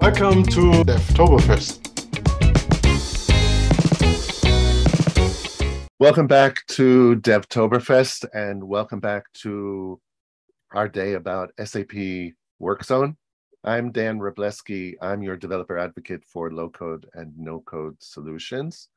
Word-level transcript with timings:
Welcome 0.00 0.44
to 0.44 0.82
Devtoberfest. 0.82 1.76
Welcome 5.98 6.26
back 6.26 6.66
to 6.68 7.16
Devtoberfest 7.16 8.24
and 8.32 8.64
welcome 8.64 9.00
back 9.00 9.30
to 9.42 10.00
our 10.72 10.88
day 10.88 11.12
about 11.12 11.52
SAP 11.62 11.92
WorkZone. 12.62 13.16
I'm 13.62 13.92
Dan 13.92 14.18
Wroblewski. 14.18 14.94
I'm 15.02 15.22
your 15.22 15.36
developer 15.36 15.76
advocate 15.76 16.24
for 16.24 16.50
low 16.50 16.70
code 16.70 17.06
and 17.12 17.36
no 17.36 17.60
code 17.60 17.96
solutions. 17.98 18.88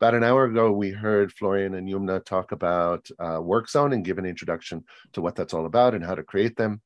About 0.00 0.16
an 0.16 0.24
hour 0.24 0.46
ago, 0.46 0.72
we 0.72 0.90
heard 0.90 1.32
Florian 1.32 1.74
and 1.74 1.88
Yumna 1.88 2.24
talk 2.24 2.50
about 2.50 3.08
uh, 3.20 3.38
WorkZone 3.38 3.94
and 3.94 4.04
give 4.04 4.18
an 4.18 4.26
introduction 4.26 4.82
to 5.12 5.20
what 5.20 5.36
that's 5.36 5.54
all 5.54 5.66
about 5.66 5.94
and 5.94 6.04
how 6.04 6.16
to 6.16 6.24
create 6.24 6.56
them. 6.56 6.82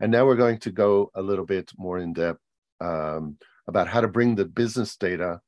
And 0.00 0.12
now 0.12 0.26
we're 0.26 0.36
going 0.36 0.58
to 0.58 0.70
go 0.70 1.10
a 1.14 1.22
little 1.22 1.46
bit 1.46 1.72
more 1.78 1.96
in 1.96 2.12
depth 2.12 2.40
um, 2.80 3.36
about 3.66 3.88
how 3.88 4.00
to 4.00 4.08
bring 4.08 4.34
the 4.34 4.44
business 4.44 4.96
data 4.96 5.40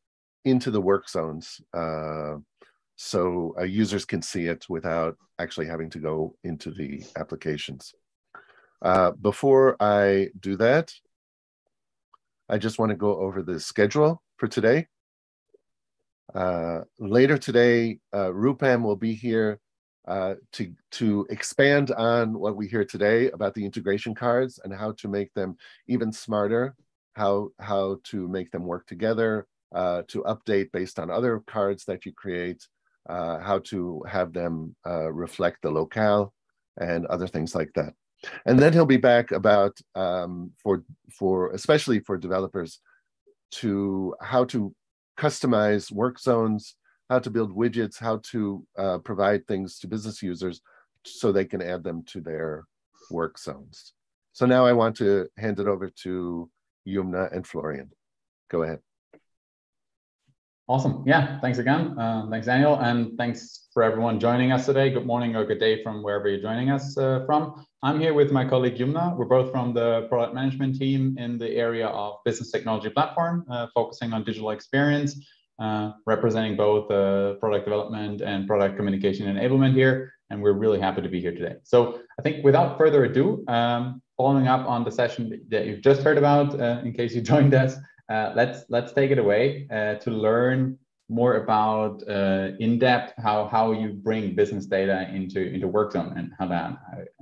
into 0.45 0.71
the 0.71 0.81
work 0.81 1.09
zones 1.09 1.61
uh, 1.75 2.37
so 2.97 3.55
uh, 3.59 3.63
users 3.63 4.05
can 4.05 4.21
see 4.21 4.47
it 4.47 4.67
without 4.69 5.17
actually 5.39 5.67
having 5.67 5.89
to 5.91 6.01
go 6.01 6.35
into 6.43 6.73
the 6.73 7.03
applications. 7.17 7.95
Uh, 8.83 9.13
before 9.13 9.77
I 9.81 10.29
do 10.41 10.57
that, 10.57 10.93
I 12.49 12.59
just 12.59 12.79
want 12.79 12.91
to 12.91 12.97
go 12.97 13.17
over 13.17 13.43
the 13.43 13.61
schedule 13.61 14.21
for 14.37 14.49
today. 14.49 14.89
Uh, 16.35 16.81
later 16.99 17.39
today, 17.39 18.01
uh, 18.13 18.31
Rupam 18.31 18.83
will 18.83 18.97
be 18.97 19.15
here 19.15 19.61
uh, 20.09 20.35
to, 20.53 20.73
to 20.93 21.27
expand 21.31 21.93
on 21.93 22.39
what 22.39 22.57
we 22.57 22.67
hear 22.67 22.85
today 22.85 23.31
about 23.31 23.55
the 23.55 23.65
integration 23.65 24.15
cards 24.15 24.59
and 24.65 24.75
how 24.75 24.93
to 24.93 25.09
make 25.09 25.33
them 25.35 25.57
even 25.87 26.11
smarter, 26.11 26.75
how, 27.19 27.51
how 27.59 27.85
to 28.11 28.29
make 28.29 28.51
them 28.51 28.65
work 28.73 28.87
together, 28.87 29.47
uh, 29.81 30.03
to 30.09 30.23
update 30.23 30.73
based 30.73 30.99
on 30.99 31.11
other 31.11 31.43
cards 31.47 31.85
that 31.85 32.07
you 32.07 32.13
create, 32.13 32.63
uh, 33.15 33.39
how 33.49 33.59
to 33.71 34.03
have 34.09 34.33
them 34.33 34.75
uh, 34.87 35.11
reflect 35.13 35.59
the 35.63 35.71
locale 35.71 36.33
and 36.81 37.07
other 37.07 37.27
things 37.27 37.55
like 37.55 37.73
that. 37.75 37.93
And 38.47 38.59
then 38.59 38.73
he'll 38.73 38.87
be 38.87 38.97
back 39.13 39.31
about 39.31 39.75
um, 39.95 40.51
for 40.63 40.85
for 41.19 41.53
especially 41.53 42.01
for 42.01 42.17
developers 42.19 42.81
to 43.61 44.15
how 44.21 44.45
to 44.47 44.75
customize 45.17 45.93
work 45.93 46.19
zones, 46.19 46.77
how 47.11 47.21
to 47.21 47.31
build 47.31 47.57
widgets, 47.57 47.99
how 47.99 48.21
to 48.33 48.67
uh, 48.77 48.99
provide 48.99 49.47
things 49.47 49.79
to 49.79 49.87
business 49.95 50.23
users 50.23 50.61
so 51.05 51.31
they 51.31 51.45
can 51.45 51.63
add 51.63 51.83
them 51.85 52.03
to 52.13 52.21
their 52.21 52.65
work 53.11 53.39
zones. 53.39 53.95
So 54.33 54.47
now 54.47 54.67
I 54.67 54.73
want 54.73 54.97
to 54.97 55.29
hand 55.37 55.59
it 55.61 55.69
over 55.69 55.91
to 56.05 56.51
Yumna 56.87 57.35
and 57.35 57.47
Florian. 57.47 57.91
Go 58.51 58.63
ahead. 58.63 58.81
Awesome. 60.69 61.03
Yeah. 61.07 61.41
Thanks 61.41 61.57
again. 61.57 61.99
Uh, 61.99 62.27
thanks, 62.31 62.47
Daniel. 62.47 62.75
And 62.79 63.17
thanks 63.17 63.69
for 63.73 63.83
everyone 63.83 64.21
joining 64.21 64.53
us 64.53 64.67
today. 64.67 64.91
Good 64.91 65.07
morning 65.07 65.35
or 65.35 65.47
good 65.47 65.61
day 65.61 65.83
from 65.83 66.03
wherever 66.03 66.29
you're 66.29 66.43
joining 66.43 66.69
us 66.69 66.99
uh, 66.99 67.25
from. 67.25 67.65
I'm 67.83 67.99
here 67.99 68.13
with 68.13 68.33
my 68.33 68.45
colleague 68.47 68.77
Yumna. 68.77 69.17
We're 69.17 69.25
both 69.25 69.51
from 69.51 69.73
the 69.73 70.07
product 70.11 70.35
management 70.35 70.79
team 70.79 71.17
in 71.17 71.39
the 71.39 71.49
area 71.53 71.87
of 71.87 72.17
business 72.27 72.51
technology 72.51 72.91
platform, 72.91 73.47
uh, 73.51 73.69
focusing 73.75 74.13
on 74.13 74.25
digital 74.25 74.51
experience, 74.51 75.27
uh, 75.59 75.93
representing 76.05 76.55
both 76.55 76.91
uh, 76.91 77.35
product 77.37 77.65
development 77.65 78.21
and 78.21 78.47
product 78.47 78.77
communication 78.77 79.27
enablement 79.27 79.73
here. 79.73 80.13
And 80.29 80.43
we're 80.43 80.53
really 80.53 80.79
happy 80.79 81.01
to 81.01 81.09
be 81.09 81.19
here 81.19 81.33
today. 81.33 81.55
So 81.63 82.01
I 82.19 82.23
think 82.23 82.45
without 82.45 82.77
further 82.77 83.05
ado, 83.05 83.43
um, 83.49 84.03
following 84.19 84.49
up 84.49 84.69
on 84.69 84.85
the 84.85 84.91
session 84.91 85.41
that 85.49 85.67
you've 85.67 85.81
just 85.81 86.03
heard 86.03 86.19
about, 86.19 86.61
uh, 86.61 86.83
in 86.85 86.93
case 86.93 87.15
you 87.15 87.23
joined 87.33 87.55
us, 87.55 87.77
uh, 88.11 88.33
let's 88.35 88.65
let's 88.69 88.93
take 88.93 89.11
it 89.11 89.19
away 89.19 89.67
uh, 89.71 89.95
to 89.95 90.11
learn 90.11 90.77
more 91.09 91.37
about 91.37 92.03
uh, 92.07 92.51
in 92.59 92.79
depth 92.79 93.15
how 93.17 93.47
how 93.47 93.73
you 93.73 93.91
bring 93.93 94.35
business 94.35 94.67
data 94.67 95.09
into 95.15 95.41
into 95.55 95.69
WorkZone 95.69 96.19
and 96.19 96.33
how 96.39 96.47
that 96.49 96.77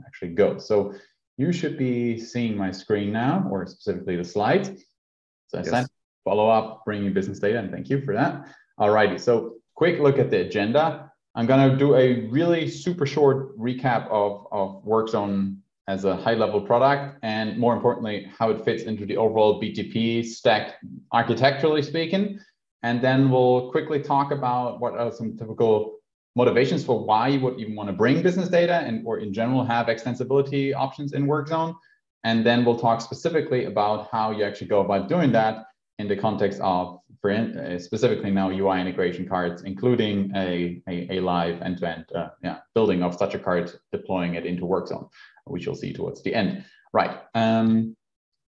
actually 0.07 0.31
goes. 0.31 0.67
So 0.67 0.95
you 1.37 1.53
should 1.53 1.77
be 1.77 2.19
seeing 2.19 2.57
my 2.57 2.71
screen 2.73 3.13
now, 3.13 3.47
or 3.51 3.67
specifically 3.67 4.17
the 4.17 4.25
slides. 4.25 4.69
So 5.49 5.59
I 5.59 5.61
yes. 5.61 5.71
said 5.71 5.87
follow 6.25 6.49
up, 6.49 6.85
bring 6.85 7.01
bringing 7.01 7.15
business 7.15 7.39
data, 7.39 7.59
and 7.59 7.71
thank 7.71 7.91
you 7.91 8.01
for 8.01 8.15
that. 8.15 8.49
Alrighty, 8.81 9.21
so 9.21 9.57
quick 9.75 10.01
look 10.01 10.19
at 10.19 10.31
the 10.31 10.41
agenda. 10.41 11.13
I'm 11.35 11.47
gonna 11.47 11.77
do 11.77 11.95
a 11.95 12.27
really 12.29 12.69
super 12.69 13.07
short 13.07 13.57
recap 13.59 14.09
of 14.09 14.47
of 14.51 14.85
WorkZone 14.85 15.59
as 15.89 16.05
a 16.05 16.17
high 16.17 16.35
level 16.35 16.61
product 16.61 17.19
and 17.23 17.57
more 17.57 17.75
importantly 17.75 18.31
how 18.37 18.51
it 18.51 18.65
fits 18.65 18.83
into 18.85 19.07
the 19.07 19.17
overall 19.17 19.61
btp 19.61 20.25
stack 20.25 20.75
architecturally 21.13 21.83
speaking. 21.83 22.39
And 22.83 23.03
then 23.03 23.31
we'll 23.31 23.71
quickly 23.71 24.01
talk 24.01 24.33
about 24.33 24.81
what 24.81 24.95
are 24.95 25.11
some 25.13 25.37
typical 25.37 25.99
motivations 26.35 26.85
for 26.85 27.05
why 27.05 27.29
you 27.29 27.41
would 27.41 27.59
even 27.59 27.75
want 27.75 27.89
to 27.89 27.93
bring 27.93 28.23
business 28.23 28.49
data 28.49 28.75
and 28.75 29.07
or 29.07 29.19
in 29.19 29.33
general 29.33 29.65
have 29.65 29.87
extensibility 29.87 30.75
options 30.75 31.13
in 31.13 31.27
workzone. 31.27 31.75
And 32.25 32.45
then 32.45 32.65
we'll 32.65 32.79
talk 32.79 33.01
specifically 33.01 33.65
about 33.65 34.09
how 34.11 34.33
you 34.33 34.45
actually 34.45 34.67
go 34.67 34.81
about 34.81 35.09
doing 35.09 35.33
that 35.33 35.65
in 35.99 36.09
the 36.09 36.17
context 36.17 36.61
of 36.61 37.01
for 37.21 37.31
uh, 37.31 37.79
specifically 37.79 38.31
now 38.31 38.51
UI 38.51 38.81
integration 38.81 39.29
cards, 39.29 39.63
including 39.63 40.33
a, 40.35 40.83
a, 40.89 41.17
a 41.17 41.21
live 41.21 41.63
end-to-end 41.63 42.07
uh, 42.15 42.29
yeah, 42.43 42.59
building 42.75 43.03
of 43.03 43.15
such 43.15 43.35
a 43.35 43.39
card, 43.39 43.73
deploying 43.93 44.35
it 44.35 44.47
into 44.47 44.63
WorkZone 44.63 45.09
which 45.47 45.65
you'll 45.65 45.75
see 45.75 45.93
towards 45.93 46.23
the 46.23 46.35
end. 46.35 46.65
Right. 46.93 47.19
Um, 47.35 47.97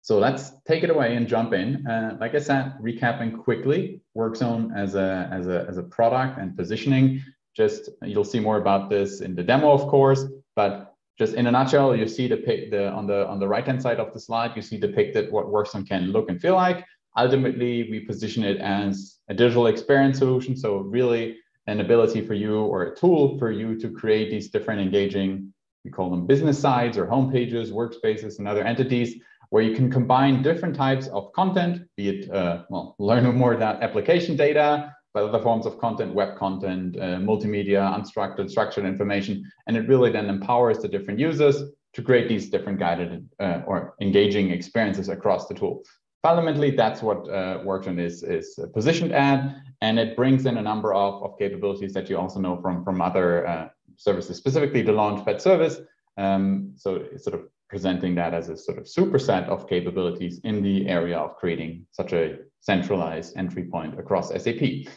so 0.01 0.19
let's 0.19 0.51
take 0.65 0.83
it 0.83 0.89
away 0.89 1.15
and 1.15 1.27
jump 1.27 1.53
in. 1.53 1.85
Uh, 1.85 2.17
like 2.19 2.33
I 2.33 2.39
said, 2.39 2.75
recapping 2.81 3.43
quickly, 3.43 4.01
WorkZone 4.17 4.75
as 4.75 4.95
a, 4.95 5.29
as, 5.31 5.47
a, 5.47 5.65
as 5.67 5.77
a 5.77 5.83
product 5.83 6.39
and 6.39 6.55
positioning. 6.55 7.23
Just 7.55 7.89
you'll 8.03 8.23
see 8.23 8.39
more 8.39 8.57
about 8.57 8.89
this 8.89 9.21
in 9.21 9.35
the 9.35 9.43
demo, 9.43 9.71
of 9.71 9.87
course, 9.89 10.25
but 10.55 10.93
just 11.17 11.33
in 11.33 11.47
a 11.47 11.51
nutshell, 11.51 11.95
you 11.95 12.07
see 12.07 12.27
the, 12.27 12.35
the 12.69 12.89
on 12.91 13.07
the 13.07 13.27
on 13.27 13.39
the 13.39 13.47
right 13.47 13.65
hand 13.65 13.81
side 13.81 13.99
of 13.99 14.13
the 14.13 14.19
slide, 14.19 14.55
you 14.55 14.61
see 14.61 14.77
depicted 14.77 15.31
what 15.31 15.47
WorkZone 15.47 15.87
can 15.87 16.11
look 16.11 16.29
and 16.29 16.39
feel 16.39 16.53
like. 16.53 16.85
Ultimately, 17.17 17.89
we 17.89 18.01
position 18.01 18.43
it 18.43 18.57
as 18.57 19.17
a 19.27 19.33
digital 19.33 19.67
experience 19.67 20.19
solution. 20.19 20.55
So 20.55 20.77
really 20.77 21.37
an 21.65 21.81
ability 21.81 22.21
for 22.25 22.33
you 22.33 22.59
or 22.59 22.83
a 22.83 22.95
tool 22.95 23.37
for 23.37 23.51
you 23.51 23.77
to 23.79 23.89
create 23.89 24.29
these 24.29 24.49
different 24.49 24.79
engaging 24.79 25.53
we 25.87 25.91
call 25.91 26.09
them 26.09 26.27
business 26.27 26.59
sites 26.59 26.97
or 26.97 27.05
homepages, 27.05 27.71
workspaces, 27.71 28.39
and 28.39 28.47
other 28.47 28.63
entities 28.63 29.21
where 29.51 29.63
you 29.63 29.73
can 29.73 29.89
combine 29.89 30.41
different 30.41 30.75
types 30.75 31.07
of 31.07 31.31
content, 31.31 31.87
be 31.95 32.09
it, 32.09 32.29
uh, 32.29 32.63
well, 32.69 32.93
learn 32.99 33.23
more 33.33 33.53
about 33.53 33.81
application 33.81 34.35
data, 34.35 34.93
but 35.13 35.23
other 35.23 35.41
forms 35.41 35.65
of 35.65 35.79
content, 35.79 36.13
web 36.13 36.37
content, 36.37 36.97
uh, 36.97 37.19
multimedia, 37.31 37.81
unstructured, 37.97 38.49
structured 38.49 38.83
information. 38.83 39.49
And 39.65 39.77
it 39.77 39.87
really 39.87 40.11
then 40.11 40.29
empowers 40.29 40.79
the 40.79 40.89
different 40.89 41.21
users 41.21 41.63
to 41.93 42.01
create 42.01 42.27
these 42.27 42.49
different 42.49 42.79
guided 42.79 43.29
uh, 43.39 43.61
or 43.65 43.95
engaging 44.01 44.51
experiences 44.51 45.07
across 45.07 45.47
the 45.47 45.53
tool. 45.53 45.83
Fundamentally, 46.23 46.71
that's 46.71 47.01
what 47.01 47.29
uh, 47.29 47.59
WorkZone 47.63 47.99
is, 47.99 48.23
is 48.23 48.59
positioned 48.73 49.11
at, 49.11 49.55
and 49.81 49.99
it 49.99 50.15
brings 50.15 50.45
in 50.45 50.57
a 50.57 50.61
number 50.61 50.93
of, 50.93 51.23
of 51.23 51.37
capabilities 51.37 51.93
that 51.93 52.09
you 52.09 52.17
also 52.17 52.39
know 52.39 52.59
from, 52.61 52.83
from 52.83 53.01
other 53.01 53.47
uh, 53.47 53.69
services, 53.97 54.37
specifically 54.37 54.81
the 54.81 54.91
Launchpad 54.91 55.39
service. 55.39 55.79
Um, 56.17 56.73
so 56.75 57.05
sort 57.17 57.35
of 57.35 57.47
presenting 57.69 58.15
that 58.15 58.33
as 58.33 58.49
a 58.49 58.57
sort 58.57 58.77
of 58.77 58.85
superset 58.85 59.47
of 59.47 59.67
capabilities 59.67 60.39
in 60.43 60.63
the 60.63 60.87
area 60.87 61.17
of 61.17 61.35
creating 61.35 61.85
such 61.91 62.13
a 62.13 62.37
centralized 62.61 63.37
entry 63.37 63.65
point 63.65 63.99
across 63.99 64.29
SAP. 64.29 64.87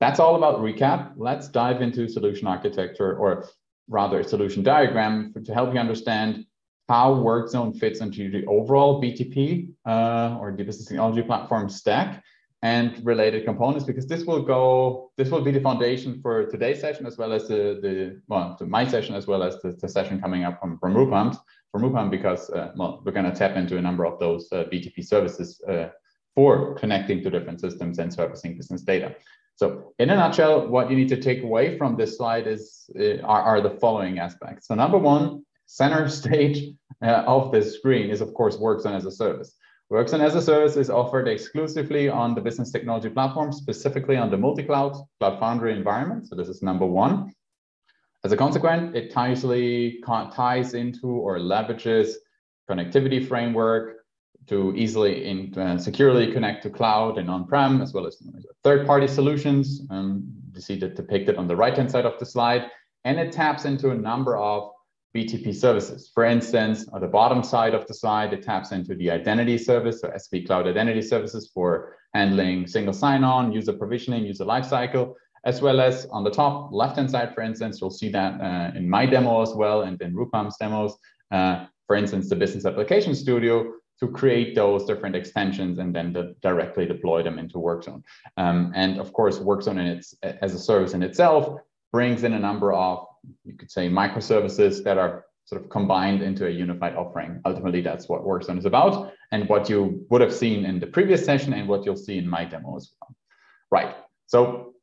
That's 0.00 0.20
all 0.20 0.36
about 0.36 0.60
recap. 0.60 1.12
Let's 1.16 1.48
dive 1.48 1.82
into 1.82 2.08
solution 2.08 2.46
architecture 2.46 3.16
or 3.16 3.48
rather 3.88 4.20
a 4.20 4.24
solution 4.24 4.62
diagram 4.62 5.32
for, 5.32 5.40
to 5.40 5.54
help 5.54 5.72
you 5.72 5.80
understand 5.80 6.44
how 6.88 7.14
WorkZone 7.14 7.78
fits 7.78 8.00
into 8.00 8.30
the 8.30 8.46
overall 8.46 9.00
BTP 9.00 9.70
uh, 9.86 10.38
or 10.40 10.54
the 10.56 10.64
business 10.64 10.86
technology 10.86 11.22
platform 11.22 11.68
stack 11.68 12.24
and 12.62 13.04
related 13.04 13.44
components 13.44 13.84
because 13.84 14.06
this 14.06 14.24
will 14.24 14.42
go 14.42 15.12
this 15.16 15.30
will 15.30 15.42
be 15.42 15.52
the 15.52 15.60
foundation 15.60 16.20
for 16.20 16.46
today's 16.46 16.80
session 16.80 17.06
as 17.06 17.16
well 17.16 17.32
as 17.32 17.46
the 17.46 17.78
the 17.82 18.20
well 18.26 18.58
my 18.66 18.84
session 18.86 19.14
as 19.14 19.28
well 19.28 19.44
as 19.44 19.60
the, 19.62 19.76
the 19.80 19.88
session 19.88 20.20
coming 20.20 20.42
up 20.44 20.58
from 20.58 20.76
from 20.78 20.94
Rupam 20.94 21.38
from 21.70 21.82
Rupam 21.82 22.10
because 22.10 22.50
uh, 22.50 22.72
well 22.74 23.00
we're 23.04 23.12
going 23.12 23.30
to 23.30 23.36
tap 23.36 23.56
into 23.56 23.76
a 23.76 23.82
number 23.82 24.04
of 24.04 24.18
those 24.18 24.48
uh, 24.50 24.64
BTP 24.72 25.06
services 25.06 25.60
uh, 25.68 25.90
for 26.34 26.74
connecting 26.74 27.22
to 27.22 27.30
different 27.30 27.60
systems 27.60 27.98
and 27.98 28.12
servicing 28.12 28.56
business 28.56 28.82
data. 28.82 29.14
So 29.54 29.92
in 29.98 30.10
a 30.10 30.16
nutshell, 30.16 30.68
what 30.68 30.88
you 30.90 30.96
need 30.96 31.08
to 31.08 31.20
take 31.20 31.42
away 31.42 31.76
from 31.76 31.96
this 31.96 32.16
slide 32.16 32.46
is 32.46 32.88
uh, 32.98 33.18
are, 33.22 33.42
are 33.42 33.60
the 33.60 33.70
following 33.70 34.18
aspects. 34.18 34.68
So 34.68 34.74
number 34.74 34.98
one, 34.98 35.44
center 35.66 36.08
stage 36.20 36.74
uh, 37.02 37.24
of 37.26 37.52
this 37.52 37.74
screen 37.76 38.10
is 38.10 38.20
of 38.20 38.34
course 38.34 38.56
WorkZone 38.56 38.96
as 38.96 39.06
a 39.06 39.10
service. 39.10 39.56
WorkZone 39.92 40.20
as 40.20 40.34
a 40.34 40.42
service 40.42 40.76
is 40.76 40.90
offered 40.90 41.28
exclusively 41.28 42.08
on 42.08 42.34
the 42.34 42.40
business 42.40 42.70
technology 42.70 43.08
platform, 43.08 43.52
specifically 43.52 44.16
on 44.16 44.30
the 44.30 44.36
multi-cloud 44.36 44.92
Cloud 45.18 45.40
Foundry 45.40 45.72
environment. 45.72 46.28
So 46.28 46.36
this 46.36 46.48
is 46.48 46.62
number 46.62 46.84
one. 46.84 47.32
As 48.24 48.32
a 48.32 48.36
consequence, 48.36 48.94
it 48.94 49.12
tightly 49.12 50.00
ties 50.04 50.74
into 50.74 51.08
or 51.08 51.38
leverages 51.38 52.14
connectivity 52.68 53.26
framework, 53.26 53.98
to 54.48 54.74
easily 54.74 55.28
and 55.30 55.56
uh, 55.58 55.78
securely 55.78 56.32
connect 56.32 56.62
to 56.62 56.70
cloud 56.70 57.18
and 57.18 57.30
on-prem, 57.30 57.82
as 57.82 57.92
well 57.92 58.06
as 58.06 58.22
third-party 58.64 59.06
solutions. 59.06 59.82
Um, 59.90 60.24
you 60.54 60.60
see 60.60 60.78
that 60.78 60.96
depicted 60.96 61.36
on 61.36 61.46
the 61.46 61.56
right-hand 61.56 61.90
side 61.90 62.06
of 62.06 62.18
the 62.18 62.26
slide, 62.26 62.70
and 63.04 63.18
it 63.18 63.30
taps 63.30 63.64
into 63.66 63.90
a 63.90 63.94
number 63.94 64.36
of 64.36 64.70
BTP 65.16 65.54
services. 65.54 66.10
For 66.12 66.24
instance, 66.24 66.86
on 66.92 67.00
the 67.00 67.08
bottom 67.08 67.42
side 67.42 67.74
of 67.74 67.86
the 67.86 67.94
slide, 67.94 68.32
it 68.32 68.42
taps 68.42 68.72
into 68.72 68.94
the 68.94 69.10
identity 69.10 69.58
service, 69.58 70.00
so 70.00 70.12
SAP 70.16 70.46
Cloud 70.46 70.66
Identity 70.66 71.02
Services 71.02 71.50
for 71.52 71.96
handling 72.14 72.66
single 72.66 72.92
sign-on, 72.92 73.52
user 73.52 73.72
provisioning, 73.72 74.24
user 74.24 74.44
lifecycle, 74.44 75.14
as 75.44 75.62
well 75.62 75.80
as 75.80 76.06
on 76.06 76.24
the 76.24 76.30
top 76.30 76.70
left-hand 76.72 77.10
side, 77.10 77.34
for 77.34 77.42
instance, 77.42 77.80
you'll 77.80 77.90
see 77.90 78.10
that 78.10 78.40
uh, 78.40 78.76
in 78.76 78.88
my 78.88 79.06
demo 79.06 79.40
as 79.40 79.54
well, 79.54 79.82
and 79.82 80.00
in 80.02 80.14
Rupam's 80.14 80.56
demos, 80.58 80.96
uh, 81.30 81.66
for 81.86 81.96
instance, 81.96 82.28
the 82.28 82.36
Business 82.36 82.66
Application 82.66 83.14
Studio 83.14 83.72
to 84.00 84.08
create 84.08 84.54
those 84.54 84.84
different 84.84 85.16
extensions 85.16 85.78
and 85.78 85.94
then 85.94 86.34
directly 86.40 86.86
deploy 86.86 87.22
them 87.22 87.38
into 87.38 87.58
WorkZone. 87.58 88.02
Um, 88.36 88.72
and 88.74 89.00
of 89.00 89.12
course, 89.12 89.38
WorkZone 89.38 89.80
in 89.80 89.86
its, 89.86 90.14
as 90.22 90.54
a 90.54 90.58
service 90.58 90.94
in 90.94 91.02
itself 91.02 91.58
brings 91.92 92.22
in 92.22 92.34
a 92.34 92.38
number 92.38 92.72
of, 92.72 93.06
you 93.44 93.54
could 93.54 93.70
say, 93.70 93.88
microservices 93.88 94.82
that 94.84 94.98
are 94.98 95.24
sort 95.44 95.62
of 95.62 95.70
combined 95.70 96.22
into 96.22 96.46
a 96.46 96.50
unified 96.50 96.94
offering. 96.94 97.40
Ultimately, 97.46 97.80
that's 97.80 98.08
what 98.08 98.22
WorkZone 98.22 98.58
is 98.58 98.66
about 98.66 99.12
and 99.32 99.48
what 99.48 99.70
you 99.70 100.06
would 100.10 100.20
have 100.20 100.32
seen 100.32 100.64
in 100.64 100.78
the 100.78 100.86
previous 100.86 101.24
session 101.24 101.54
and 101.54 101.66
what 101.66 101.84
you'll 101.84 101.96
see 101.96 102.18
in 102.18 102.28
my 102.28 102.44
demo 102.44 102.76
as 102.76 102.90
well. 103.00 103.14
Right, 103.70 103.96
so 104.26 104.74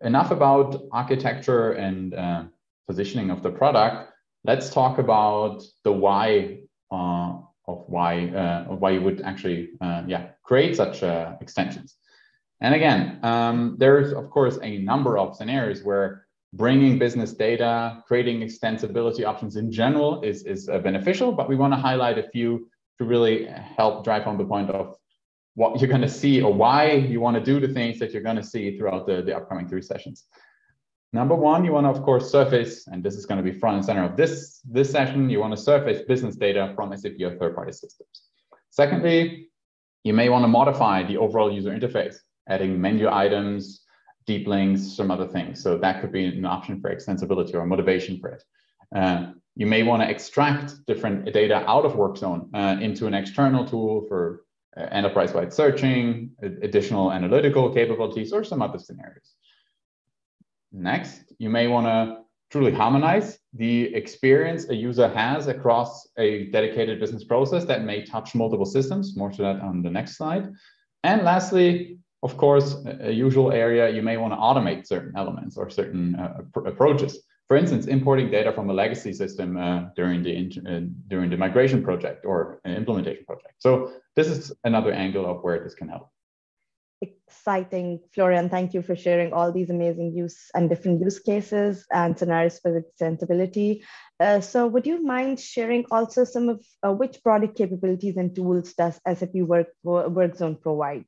enough 0.00 0.30
about 0.30 0.82
architecture 0.92 1.72
and 1.72 2.14
uh, 2.14 2.44
positioning 2.86 3.30
of 3.30 3.42
the 3.42 3.50
product. 3.50 4.12
Let's 4.44 4.70
talk 4.70 4.98
about 4.98 5.62
the 5.84 5.92
why 5.92 6.60
uh, 6.90 7.38
of 7.68 7.84
why 7.88 8.28
uh, 8.28 8.72
of 8.72 8.80
why 8.80 8.90
you 8.90 9.02
would 9.02 9.22
actually 9.22 9.70
uh, 9.80 10.02
yeah 10.06 10.28
create 10.44 10.76
such 10.76 11.02
uh, 11.02 11.34
extensions. 11.40 11.96
And 12.60 12.74
again, 12.74 13.18
um, 13.22 13.76
there's 13.78 14.12
of 14.12 14.30
course 14.30 14.58
a 14.62 14.78
number 14.78 15.18
of 15.18 15.36
scenarios 15.36 15.82
where 15.82 16.25
bringing 16.52 16.98
business 16.98 17.32
data, 17.32 18.02
creating 18.06 18.40
extensibility 18.40 19.24
options 19.24 19.56
in 19.56 19.70
general 19.70 20.22
is 20.22 20.44
is 20.44 20.68
uh, 20.68 20.78
beneficial, 20.78 21.32
but 21.32 21.48
we 21.48 21.56
want 21.56 21.72
to 21.72 21.76
highlight 21.76 22.18
a 22.18 22.28
few 22.30 22.68
to 22.98 23.04
really 23.04 23.44
help 23.76 24.04
drive 24.04 24.22
home 24.22 24.38
the 24.38 24.44
point 24.44 24.70
of 24.70 24.96
what 25.54 25.80
you're 25.80 25.88
going 25.88 26.02
to 26.02 26.08
see 26.08 26.42
or 26.42 26.52
why 26.52 26.92
you 26.92 27.20
want 27.20 27.36
to 27.36 27.42
do 27.42 27.58
the 27.58 27.72
things 27.72 27.98
that 27.98 28.12
you're 28.12 28.22
going 28.22 28.36
to 28.36 28.42
see 28.44 28.76
throughout 28.76 29.06
the, 29.06 29.22
the 29.22 29.34
upcoming 29.34 29.66
three 29.66 29.82
sessions. 29.82 30.24
Number 31.12 31.34
one, 31.34 31.64
you 31.64 31.72
want 31.72 31.86
to, 31.86 31.90
of 31.90 32.02
course, 32.02 32.30
surface, 32.30 32.86
and 32.88 33.02
this 33.02 33.14
is 33.14 33.24
going 33.24 33.42
to 33.42 33.50
be 33.50 33.58
front 33.58 33.76
and 33.76 33.84
center 33.84 34.04
of 34.04 34.16
this, 34.18 34.60
this 34.70 34.90
session, 34.90 35.30
you 35.30 35.40
want 35.40 35.56
to 35.56 35.62
surface 35.62 36.02
business 36.02 36.36
data 36.36 36.72
from 36.74 36.94
SAP 36.94 37.14
or 37.22 37.36
third-party 37.36 37.72
systems. 37.72 38.22
Secondly, 38.68 39.48
you 40.04 40.12
may 40.12 40.28
want 40.28 40.42
to 40.42 40.48
modify 40.48 41.02
the 41.02 41.16
overall 41.16 41.50
user 41.50 41.70
interface, 41.70 42.16
adding 42.50 42.78
menu 42.78 43.08
items, 43.10 43.85
deep 44.26 44.46
links, 44.46 44.96
some 44.96 45.10
other 45.10 45.26
things. 45.26 45.62
So 45.62 45.78
that 45.78 46.00
could 46.00 46.12
be 46.12 46.24
an 46.26 46.44
option 46.44 46.80
for 46.80 46.94
extensibility 46.94 47.54
or 47.54 47.64
motivation 47.66 48.18
for 48.20 48.30
it. 48.30 48.42
Uh, 48.94 49.32
you 49.54 49.66
may 49.66 49.82
want 49.82 50.02
to 50.02 50.10
extract 50.10 50.84
different 50.86 51.32
data 51.32 51.68
out 51.68 51.84
of 51.84 51.92
WorkZone 51.94 52.48
uh, 52.54 52.80
into 52.80 53.06
an 53.06 53.14
external 53.14 53.64
tool 53.64 54.04
for 54.08 54.44
uh, 54.76 54.82
enterprise-wide 54.90 55.52
searching, 55.52 56.30
additional 56.42 57.12
analytical 57.12 57.72
capabilities, 57.72 58.32
or 58.32 58.44
some 58.44 58.60
other 58.60 58.78
scenarios. 58.78 59.34
Next, 60.72 61.32
you 61.38 61.48
may 61.48 61.68
want 61.68 61.86
to 61.86 62.18
truly 62.50 62.72
harmonize 62.72 63.38
the 63.54 63.94
experience 63.94 64.68
a 64.68 64.74
user 64.74 65.08
has 65.08 65.46
across 65.46 66.06
a 66.18 66.46
dedicated 66.46 67.00
business 67.00 67.24
process 67.24 67.64
that 67.64 67.84
may 67.84 68.04
touch 68.04 68.34
multiple 68.34 68.66
systems. 68.66 69.16
More 69.16 69.30
to 69.30 69.42
that 69.42 69.60
on 69.60 69.82
the 69.82 69.90
next 69.90 70.16
slide. 70.16 70.52
And 71.02 71.22
lastly, 71.22 71.98
of 72.26 72.36
course, 72.36 72.68
a 73.10 73.12
usual 73.26 73.48
area, 73.52 73.84
you 73.96 74.02
may 74.02 74.16
want 74.22 74.32
to 74.34 74.40
automate 74.48 74.80
certain 74.86 75.14
elements 75.22 75.56
or 75.56 75.66
certain 75.80 76.04
uh, 76.22 76.32
approaches. 76.72 77.12
For 77.48 77.56
instance, 77.56 77.86
importing 77.86 78.28
data 78.38 78.50
from 78.52 78.66
a 78.70 78.74
legacy 78.82 79.12
system 79.22 79.48
uh, 79.56 79.80
during 79.98 80.18
the 80.26 80.32
uh, 80.70 80.80
during 81.12 81.28
the 81.30 81.38
migration 81.44 81.80
project 81.88 82.20
or 82.30 82.38
an 82.64 82.74
implementation 82.80 83.24
project. 83.30 83.54
So 83.66 83.70
this 84.16 84.28
is 84.34 84.52
another 84.70 84.92
angle 85.04 85.24
of 85.32 85.36
where 85.44 85.58
this 85.64 85.74
can 85.80 85.88
help 85.88 86.06
exciting, 87.28 88.00
Florian. 88.14 88.48
Thank 88.48 88.74
you 88.74 88.82
for 88.82 88.96
sharing 88.96 89.32
all 89.32 89.52
these 89.52 89.70
amazing 89.70 90.12
use 90.14 90.50
and 90.54 90.68
different 90.68 91.00
use 91.00 91.18
cases 91.18 91.84
and 91.92 92.18
scenarios 92.18 92.58
for 92.58 92.70
extensibility. 92.80 93.82
Uh, 94.18 94.40
so 94.40 94.66
would 94.66 94.86
you 94.86 95.02
mind 95.02 95.38
sharing 95.38 95.84
also 95.90 96.24
some 96.24 96.48
of 96.48 96.64
uh, 96.86 96.92
which 96.92 97.22
product 97.22 97.56
capabilities 97.56 98.16
and 98.16 98.34
tools 98.34 98.72
does 98.74 99.00
SAP 99.06 99.34
Work, 99.34 99.68
WorkZone 99.84 100.60
provide? 100.60 101.04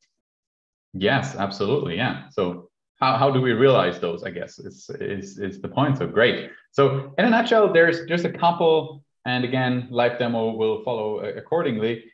Yes, 0.95 1.37
absolutely. 1.37 1.97
Yeah. 1.97 2.29
So 2.31 2.69
how, 3.01 3.17
how 3.17 3.31
do 3.31 3.41
we 3.41 3.53
realize 3.53 4.01
those, 4.01 4.25
I 4.25 4.31
guess, 4.31 4.59
is, 4.59 4.91
is, 5.01 5.39
is 5.39 5.61
the 5.61 5.69
point. 5.69 5.99
So 5.99 6.07
great. 6.07 6.51
So 6.73 7.15
in 7.19 7.25
a 7.25 7.31
nutshell, 7.31 7.73
there's 7.73 8.07
just 8.07 8.25
a 8.25 8.33
couple, 8.33 9.05
and 9.25 9.45
again, 9.45 9.89
live 9.91 10.19
demo 10.19 10.53
will 10.53 10.83
follow 10.83 11.21
accordingly. 11.21 12.05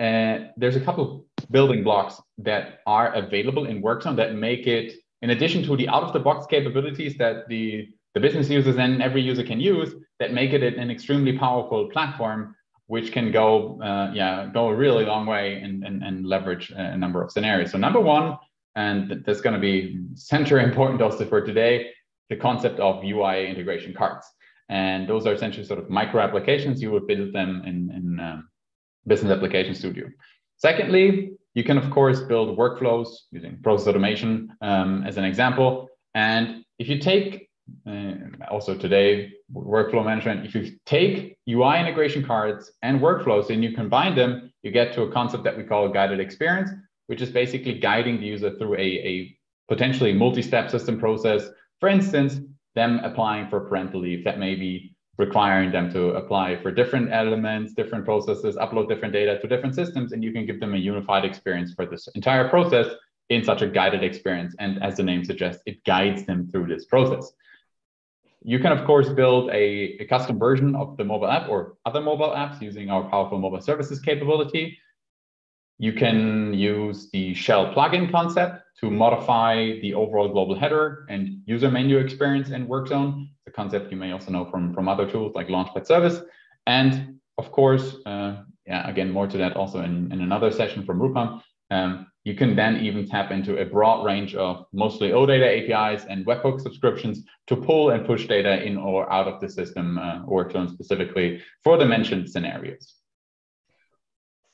Uh, 0.00 0.50
there's 0.56 0.76
a 0.76 0.80
couple 0.80 1.24
building 1.50 1.84
blocks 1.84 2.20
that 2.38 2.80
are 2.86 3.14
available 3.14 3.66
in 3.66 3.82
WorkZone 3.82 4.16
that 4.16 4.34
make 4.34 4.66
it, 4.66 4.92
in 5.22 5.30
addition 5.30 5.62
to 5.64 5.76
the 5.76 5.88
out-of-the-box 5.88 6.46
capabilities 6.46 7.16
that 7.16 7.48
the, 7.48 7.88
the 8.14 8.20
business 8.20 8.50
users 8.50 8.76
and 8.76 9.02
every 9.02 9.22
user 9.22 9.42
can 9.42 9.60
use, 9.60 9.94
that 10.20 10.32
make 10.32 10.52
it 10.52 10.62
an 10.62 10.90
extremely 10.90 11.38
powerful 11.38 11.88
platform 11.90 12.54
which 12.86 13.12
can 13.12 13.32
go, 13.32 13.80
uh, 13.82 14.10
yeah, 14.12 14.48
go 14.52 14.68
a 14.68 14.74
really 14.74 15.04
long 15.04 15.26
way 15.26 15.60
and, 15.60 15.84
and, 15.84 16.02
and 16.02 16.26
leverage 16.26 16.70
a 16.70 16.96
number 16.96 17.22
of 17.22 17.30
scenarios. 17.30 17.70
So 17.70 17.78
number 17.78 18.00
one, 18.00 18.36
and 18.76 19.22
that's 19.24 19.40
going 19.40 19.54
to 19.54 19.60
be 19.60 20.00
center 20.14 20.60
important 20.68 21.00
also 21.00 21.24
for 21.24 21.40
today, 21.40 21.90
the 22.30 22.36
concept 22.36 22.80
of 22.80 23.04
UI 23.04 23.46
integration 23.46 23.94
cards. 23.94 24.26
And 24.68 25.08
those 25.08 25.26
are 25.26 25.32
essentially 25.32 25.64
sort 25.64 25.78
of 25.78 25.90
micro 25.90 26.22
applications. 26.22 26.80
You 26.80 26.90
would 26.92 27.06
build 27.06 27.32
them 27.32 27.62
in, 27.66 27.90
in 27.90 28.20
um, 28.20 28.48
Business 29.06 29.30
Application 29.30 29.74
Studio. 29.74 30.06
Secondly, 30.56 31.32
you 31.54 31.64
can, 31.64 31.78
of 31.78 31.90
course, 31.90 32.20
build 32.20 32.56
workflows 32.56 33.08
using 33.30 33.58
process 33.62 33.88
automation 33.88 34.50
um, 34.62 35.04
as 35.06 35.16
an 35.18 35.24
example. 35.24 35.88
And 36.14 36.64
if 36.78 36.88
you 36.88 36.98
take 36.98 37.48
uh, 37.86 38.12
also 38.50 38.76
today, 38.76 39.32
workflow 39.54 40.04
management, 40.04 40.44
if 40.44 40.54
you 40.54 40.76
take 40.84 41.36
UI 41.48 41.78
integration 41.78 42.24
cards 42.24 42.72
and 42.82 43.00
workflows 43.00 43.50
and 43.50 43.62
you 43.62 43.72
combine 43.72 44.14
them, 44.14 44.52
you 44.62 44.70
get 44.70 44.92
to 44.94 45.02
a 45.02 45.12
concept 45.12 45.44
that 45.44 45.56
we 45.56 45.62
call 45.62 45.88
guided 45.88 46.20
experience, 46.20 46.70
which 47.06 47.22
is 47.22 47.30
basically 47.30 47.78
guiding 47.78 48.18
the 48.20 48.26
user 48.26 48.56
through 48.56 48.74
a, 48.74 48.78
a 48.80 49.38
potentially 49.68 50.12
multi-step 50.12 50.70
system 50.70 50.98
process. 50.98 51.48
For 51.80 51.88
instance, 51.88 52.40
them 52.74 53.00
applying 53.04 53.48
for 53.48 53.60
parental 53.60 54.00
leave 54.00 54.24
that 54.24 54.38
may 54.38 54.54
be 54.54 54.94
requiring 55.16 55.70
them 55.70 55.92
to 55.92 56.08
apply 56.14 56.56
for 56.56 56.72
different 56.72 57.12
elements, 57.12 57.72
different 57.72 58.04
processes, 58.04 58.56
upload 58.56 58.88
different 58.88 59.12
data 59.12 59.38
to 59.38 59.46
different 59.46 59.74
systems, 59.74 60.12
and 60.12 60.24
you 60.24 60.32
can 60.32 60.44
give 60.44 60.58
them 60.58 60.74
a 60.74 60.78
unified 60.78 61.24
experience 61.24 61.72
for 61.72 61.86
this 61.86 62.08
entire 62.16 62.48
process 62.48 62.86
in 63.30 63.44
such 63.44 63.62
a 63.62 63.68
guided 63.68 64.02
experience. 64.02 64.54
And 64.58 64.82
as 64.82 64.96
the 64.96 65.02
name 65.02 65.24
suggests, 65.24 65.62
it 65.66 65.84
guides 65.84 66.26
them 66.26 66.48
through 66.50 66.66
this 66.66 66.84
process. 66.86 67.32
You 68.44 68.58
can, 68.58 68.72
of 68.72 68.84
course, 68.84 69.08
build 69.08 69.50
a, 69.50 69.96
a 70.00 70.04
custom 70.06 70.38
version 70.38 70.76
of 70.76 70.96
the 70.96 71.04
mobile 71.04 71.28
app 71.28 71.48
or 71.48 71.76
other 71.86 72.00
mobile 72.00 72.30
apps 72.30 72.60
using 72.60 72.90
our 72.90 73.02
powerful 73.08 73.38
mobile 73.38 73.60
services 73.60 74.00
capability. 74.00 74.78
You 75.78 75.92
can 75.92 76.54
use 76.54 77.10
the 77.10 77.34
shell 77.34 77.72
plugin 77.74 78.10
concept 78.10 78.62
to 78.80 78.90
modify 78.90 79.80
the 79.80 79.94
overall 79.94 80.28
global 80.28 80.54
header 80.54 81.06
and 81.08 81.40
user 81.46 81.70
menu 81.70 81.98
experience 81.98 82.50
in 82.50 82.68
WorkZone 82.68 83.28
the 83.44 83.50
concept 83.50 83.90
you 83.90 83.96
may 83.96 84.12
also 84.12 84.30
know 84.30 84.44
from, 84.46 84.72
from 84.72 84.88
other 84.88 85.08
tools 85.10 85.34
like 85.34 85.48
Launchpad 85.48 85.86
Service. 85.86 86.20
And 86.66 87.20
of 87.38 87.52
course, 87.52 87.96
uh, 88.06 88.42
yeah, 88.66 88.88
again, 88.88 89.10
more 89.10 89.26
to 89.26 89.38
that 89.38 89.56
also 89.56 89.80
in, 89.82 90.10
in 90.12 90.20
another 90.22 90.50
session 90.50 90.84
from 90.84 90.98
Rupam. 90.98 91.42
Um, 91.70 92.06
you 92.24 92.34
can 92.34 92.56
then 92.56 92.78
even 92.78 93.06
tap 93.06 93.30
into 93.30 93.58
a 93.58 93.64
broad 93.64 94.04
range 94.04 94.34
of 94.34 94.64
mostly 94.72 95.10
OData 95.10 95.70
APIs 95.70 96.06
and 96.08 96.24
webhook 96.24 96.60
subscriptions 96.60 97.22
to 97.48 97.56
pull 97.56 97.90
and 97.90 98.06
push 98.06 98.26
data 98.26 98.62
in 98.64 98.76
or 98.76 99.10
out 99.12 99.28
of 99.28 99.40
the 99.40 99.48
system 99.48 99.98
uh, 99.98 100.22
or 100.26 100.50
specifically 100.68 101.42
for 101.62 101.76
the 101.76 101.84
mentioned 101.84 102.30
scenarios. 102.30 102.94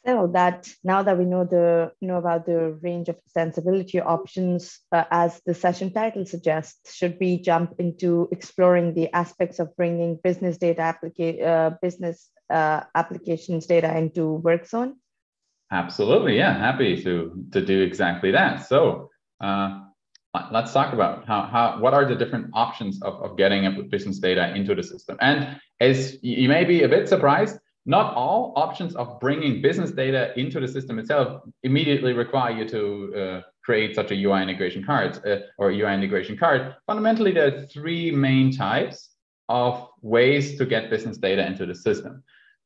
So 0.06 0.30
that 0.32 0.66
now 0.82 1.02
that 1.02 1.18
we 1.18 1.26
know 1.26 1.44
the 1.44 1.92
know 2.00 2.16
about 2.16 2.46
the 2.46 2.72
range 2.80 3.10
of 3.10 3.18
extensibility 3.22 4.04
options, 4.04 4.80
uh, 4.90 5.04
as 5.10 5.42
the 5.44 5.52
session 5.52 5.92
title 5.92 6.24
suggests, 6.24 6.94
should 6.94 7.18
we 7.20 7.38
jump 7.38 7.74
into 7.78 8.26
exploring 8.32 8.94
the 8.94 9.12
aspects 9.14 9.58
of 9.58 9.76
bringing 9.76 10.18
business 10.24 10.56
data 10.56 10.80
applica- 10.80 11.42
uh, 11.44 11.70
business 11.82 12.30
uh, 12.48 12.80
applications 12.94 13.66
data 13.66 13.94
into 13.96 14.40
WorkZone? 14.42 14.94
Absolutely, 15.72 16.36
yeah, 16.36 16.56
happy 16.58 17.00
to 17.02 17.46
to 17.52 17.64
do 17.64 17.82
exactly 17.82 18.32
that. 18.32 18.66
So 18.66 19.08
uh, 19.40 19.80
let's 20.50 20.72
talk 20.72 20.92
about 20.92 21.26
how, 21.26 21.42
how 21.42 21.78
what 21.80 21.94
are 21.94 22.04
the 22.04 22.14
different 22.14 22.50
options 22.54 23.00
of, 23.02 23.14
of 23.22 23.36
getting 23.36 23.88
business 23.88 24.18
data 24.18 24.54
into 24.54 24.74
the 24.74 24.82
system. 24.82 25.16
And 25.20 25.60
as 25.80 26.18
you 26.22 26.48
may 26.48 26.64
be 26.64 26.82
a 26.82 26.88
bit 26.88 27.08
surprised, 27.08 27.58
not 27.86 28.14
all 28.14 28.52
options 28.56 28.94
of 28.94 29.18
bringing 29.20 29.62
business 29.62 29.90
data 29.90 30.38
into 30.38 30.60
the 30.60 30.68
system 30.68 30.98
itself 30.98 31.42
immediately 31.62 32.12
require 32.12 32.52
you 32.52 32.68
to 32.68 33.14
uh, 33.16 33.40
create 33.64 33.94
such 33.94 34.10
a 34.10 34.14
UI 34.14 34.42
integration 34.42 34.84
card 34.84 35.18
uh, 35.26 35.38
or 35.58 35.70
UI 35.70 35.94
integration 35.94 36.36
card. 36.36 36.76
Fundamentally, 36.86 37.32
there 37.32 37.46
are 37.48 37.66
three 37.66 38.10
main 38.10 38.52
types 38.52 39.10
of 39.48 39.88
ways 40.02 40.58
to 40.58 40.66
get 40.66 40.90
business 40.90 41.16
data 41.16 41.44
into 41.44 41.66
the 41.66 41.74
system. 41.74 42.22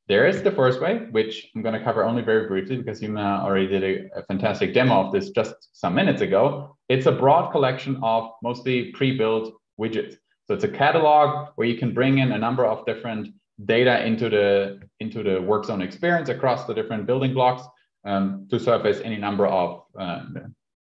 There 0.06 0.26
is 0.26 0.42
the 0.42 0.50
first 0.50 0.82
way, 0.82 1.06
which 1.12 1.50
I'm 1.54 1.62
going 1.62 1.74
to 1.74 1.82
cover 1.82 2.04
only 2.04 2.22
very 2.22 2.46
briefly 2.46 2.76
because 2.76 3.00
Yumna 3.00 3.42
already 3.42 3.66
did 3.66 3.82
a, 3.82 4.18
a, 4.18 4.22
fantastic 4.24 4.74
demo 4.74 5.06
of 5.06 5.12
this 5.12 5.30
just 5.30 5.54
some 5.72 5.94
minutes 5.94 6.20
ago. 6.20 6.76
It's 6.90 7.06
a 7.06 7.12
broad 7.12 7.50
collection 7.52 7.98
of 8.02 8.30
mostly 8.42 8.92
pre-built 8.92 9.54
widgets. 9.80 10.16
So 10.46 10.52
it's 10.52 10.64
a 10.64 10.68
catalog 10.68 11.48
where 11.54 11.66
you 11.66 11.78
can 11.78 11.94
bring 11.94 12.18
in 12.18 12.32
a 12.32 12.38
number 12.38 12.66
of 12.66 12.84
different 12.84 13.28
data 13.64 14.04
into 14.04 14.28
the 14.28 14.80
into 15.00 15.22
the 15.22 15.40
work 15.40 15.64
zone 15.64 15.80
experience 15.80 16.28
across 16.28 16.66
the 16.66 16.74
different 16.74 17.06
building 17.06 17.32
blocks 17.32 17.62
um, 18.04 18.46
to 18.50 18.58
surface 18.60 19.00
any 19.02 19.16
number 19.16 19.46
of 19.46 19.84
uh, 19.98 20.20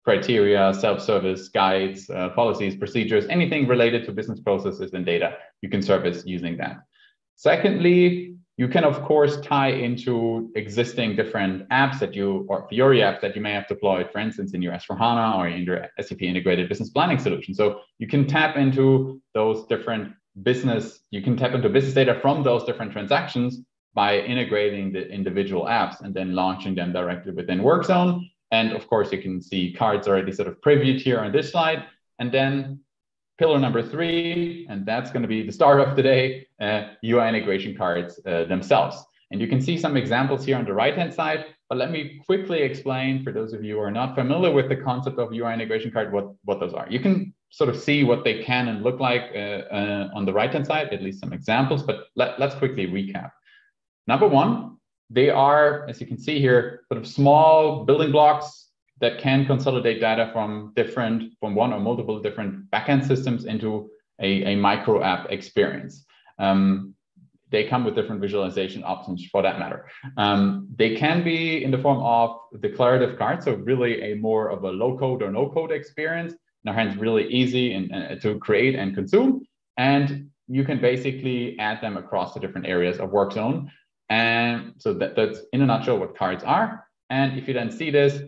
criteria, 0.05 0.73
self-service 0.73 1.49
guides, 1.49 2.09
uh, 2.09 2.31
policies, 2.31 2.77
procedures, 2.77 3.27
anything 3.29 3.69
related 3.69 4.07
to 4.07 4.13
business 4.13 4.41
processes 4.41 4.95
and 4.95 5.05
data 5.05 5.37
you 5.61 5.69
can 5.69 5.83
surface 5.83 6.25
using 6.25 6.57
that. 6.57 6.79
Secondly, 7.37 8.37
you 8.57 8.69
can 8.69 8.85
of 8.85 9.03
course 9.03 9.41
tie 9.41 9.71
into 9.71 10.51
existing 10.55 11.17
different 11.17 11.69
apps 11.71 11.99
that 12.01 12.15
you 12.15 12.47
or 12.49 12.67
Fiori 12.69 12.99
apps 12.99 13.21
that 13.23 13.35
you 13.35 13.41
may 13.41 13.53
have 13.53 13.67
deployed, 13.67 14.11
for 14.13 14.19
instance, 14.19 14.53
in 14.53 14.61
your 14.61 14.75
S4HANA 14.75 15.39
or 15.39 15.49
in 15.49 15.63
your 15.63 15.89
SAP 16.01 16.23
integrated 16.23 16.69
business 16.69 16.91
planning 16.91 17.19
solution. 17.19 17.55
So 17.55 17.81
you 17.99 18.07
can 18.07 18.27
tap 18.27 18.57
into 18.57 19.21
those 19.35 19.67
different 19.67 20.13
business, 20.43 21.01
you 21.11 21.23
can 21.23 21.37
tap 21.37 21.53
into 21.53 21.69
business 21.69 21.95
data 21.95 22.19
from 22.21 22.43
those 22.43 22.65
different 22.65 22.93
transactions 22.93 23.61
by 23.95 24.19
integrating 24.19 24.93
the 24.93 25.09
individual 25.09 25.65
apps 25.67 26.01
and 26.01 26.15
then 26.15 26.35
launching 26.35 26.75
them 26.75 26.93
directly 26.93 27.33
within 27.33 27.61
WorkZone. 27.61 28.21
And 28.51 28.73
of 28.73 28.87
course, 28.87 29.13
you 29.13 29.21
can 29.21 29.41
see 29.41 29.73
cards 29.73 30.07
already 30.09 30.33
sort 30.33 30.49
of 30.49 30.61
previewed 30.61 31.01
here 31.01 31.21
on 31.21 31.33
this 31.33 31.51
slide. 31.51 31.85
And 32.19 32.33
then 32.33 32.81
pillar 33.39 33.59
number 33.59 33.83
three, 33.83 34.67
and 34.69 34.85
that's 34.87 35.11
going 35.11 35.23
to 35.23 35.29
be 35.29 35.45
the 35.45 35.53
star 35.53 35.81
of 35.81 35.97
today, 35.97 36.47
uh, 36.61 36.89
UI 37.05 37.29
integration 37.29 37.77
cards 37.77 38.21
uh, 38.27 38.45
themselves. 38.45 39.03
And 39.31 39.41
you 39.41 39.49
can 39.49 39.61
see 39.61 39.79
some 39.79 39.97
examples 39.97 40.45
here 40.45 40.57
on 40.57 40.65
the 40.65 40.75
right-hand 40.75 41.13
side, 41.13 41.47
but 41.69 41.79
let 41.79 41.91
me 41.91 42.21
quickly 42.27 42.61
explain 42.61 43.25
for 43.25 43.33
those 43.33 43.55
of 43.55 43.65
you 43.65 43.77
who 43.77 43.81
are 43.81 43.91
not 43.91 44.15
familiar 44.15 44.53
with 44.53 44.69
the 44.69 44.77
concept 44.77 45.19
of 45.19 45.33
UI 45.33 45.55
integration 45.55 45.91
card, 45.91 46.13
what, 46.13 46.33
what 46.45 46.61
those 46.61 46.75
are. 46.75 46.87
You 46.91 47.01
can 47.01 47.33
sort 47.49 47.71
of 47.71 47.79
see 47.81 48.05
what 48.05 48.25
they 48.25 48.43
can 48.43 48.69
and 48.69 48.83
look 48.83 49.01
like 49.01 49.31
uh, 49.35 49.39
uh, 49.39 50.11
on 50.15 50.27
the 50.27 50.33
right-hand 50.33 50.67
side, 50.67 50.93
at 50.93 51.03
least 51.03 51.21
some 51.21 51.33
examples, 51.33 51.83
but 51.83 52.09
let, 52.15 52.39
let's 52.39 52.55
quickly 52.55 52.87
recap. 52.87 53.31
Number 54.07 54.29
one, 54.29 54.77
they 55.09 55.31
are, 55.31 55.87
as 55.89 56.01
you 56.01 56.07
can 56.07 56.19
see 56.19 56.39
here, 56.39 56.81
sort 56.89 57.01
of 57.01 57.07
small 57.07 57.85
building 57.85 58.13
blocks 58.13 58.62
that 59.03 59.19
can 59.19 59.45
consolidate 59.45 60.01
data 60.01 60.31
from 60.33 60.73
different, 60.77 61.35
from 61.41 61.55
one 61.55 61.73
or 61.73 61.81
multiple 61.81 62.21
different 62.21 62.71
backend 62.71 63.05
systems 63.07 63.45
into 63.45 63.91
a, 64.21 64.53
a 64.53 64.57
micro 64.57 65.03
app 65.03 65.31
experience. 65.31 66.07
Um, 66.39 66.95
they 67.51 67.65
come 67.65 67.85
with 67.85 67.97
different 67.97 68.21
visualization 68.21 68.83
options 68.85 69.27
for 69.27 69.43
that 69.43 69.59
matter. 69.59 69.91
Um, 70.17 70.69
they 70.77 70.95
can 70.95 71.23
be 71.23 71.65
in 71.65 71.71
the 71.73 71.79
form 71.79 71.99
of 71.99 72.39
declarative 72.61 73.19
cards, 73.19 73.45
so 73.45 73.55
really 73.55 74.13
a 74.13 74.15
more 74.15 74.49
of 74.49 74.63
a 74.63 74.71
low 74.71 74.97
code 74.97 75.21
or 75.21 75.31
no 75.31 75.51
code 75.51 75.73
experience. 75.73 76.33
Now, 76.65 76.73
hence 76.73 76.97
really 76.97 77.27
easy 77.27 77.91
uh, 77.93 78.15
to 78.21 78.39
create 78.39 78.77
and 78.77 78.95
consume. 78.95 79.45
And 79.77 80.31
you 80.47 80.65
can 80.65 80.81
basically 80.81 81.59
add 81.59 81.83
them 81.83 81.97
across 81.97 82.35
the 82.35 82.41
different 82.41 82.69
areas 82.69 82.99
of 83.01 83.11
work 83.11 83.33
zone. 83.33 83.71
And 84.09 84.75
so 84.79 84.95
that, 84.95 85.17
that's 85.17 85.41
in 85.53 85.61
a 85.61 85.67
nutshell 85.67 85.99
what 85.99 86.17
cards 86.17 86.45
are. 86.45 86.87
And 87.11 87.37
if 87.39 87.49
you 87.49 87.55
then 87.55 87.71
see 87.71 87.91
this, 87.91 88.23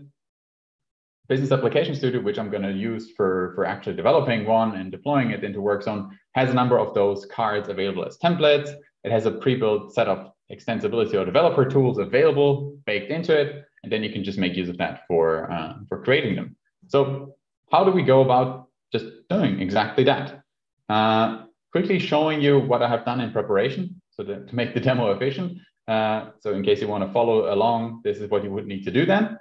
Business 1.28 1.52
Application 1.52 1.94
Studio, 1.94 2.20
which 2.20 2.38
I'm 2.38 2.50
going 2.50 2.62
to 2.62 2.72
use 2.72 3.12
for, 3.16 3.52
for 3.54 3.64
actually 3.64 3.96
developing 3.96 4.44
one 4.44 4.76
and 4.76 4.90
deploying 4.90 5.30
it 5.30 5.42
into 5.42 5.60
WorkZone, 5.60 6.10
has 6.34 6.50
a 6.50 6.54
number 6.54 6.78
of 6.78 6.92
those 6.92 7.24
cards 7.26 7.68
available 7.68 8.04
as 8.04 8.18
templates. 8.18 8.70
It 9.04 9.10
has 9.10 9.24
a 9.24 9.30
pre-built 9.30 9.94
set 9.94 10.06
of 10.06 10.32
extensibility 10.52 11.14
or 11.14 11.24
developer 11.24 11.64
tools 11.64 11.98
available 11.98 12.76
baked 12.84 13.10
into 13.10 13.38
it, 13.38 13.64
and 13.82 13.90
then 13.90 14.02
you 14.02 14.12
can 14.12 14.22
just 14.22 14.38
make 14.38 14.54
use 14.54 14.68
of 14.68 14.76
that 14.78 15.02
for 15.08 15.50
uh, 15.50 15.74
for 15.88 16.02
creating 16.02 16.36
them. 16.36 16.56
So 16.88 17.34
how 17.72 17.84
do 17.84 17.90
we 17.90 18.02
go 18.02 18.20
about 18.22 18.68
just 18.92 19.06
doing 19.30 19.60
exactly 19.60 20.04
that? 20.04 20.42
Uh, 20.88 21.46
quickly 21.72 21.98
showing 21.98 22.42
you 22.42 22.58
what 22.58 22.82
I 22.82 22.88
have 22.88 23.04
done 23.06 23.20
in 23.20 23.32
preparation, 23.32 24.00
so 24.10 24.24
to, 24.24 24.44
to 24.44 24.54
make 24.54 24.74
the 24.74 24.80
demo 24.80 25.12
efficient. 25.12 25.58
Uh, 25.88 26.30
so 26.40 26.52
in 26.52 26.62
case 26.62 26.80
you 26.80 26.88
want 26.88 27.06
to 27.06 27.12
follow 27.12 27.52
along, 27.52 28.00
this 28.04 28.18
is 28.18 28.30
what 28.30 28.44
you 28.44 28.50
would 28.50 28.66
need 28.66 28.84
to 28.84 28.90
do 28.90 29.06
then. 29.06 29.38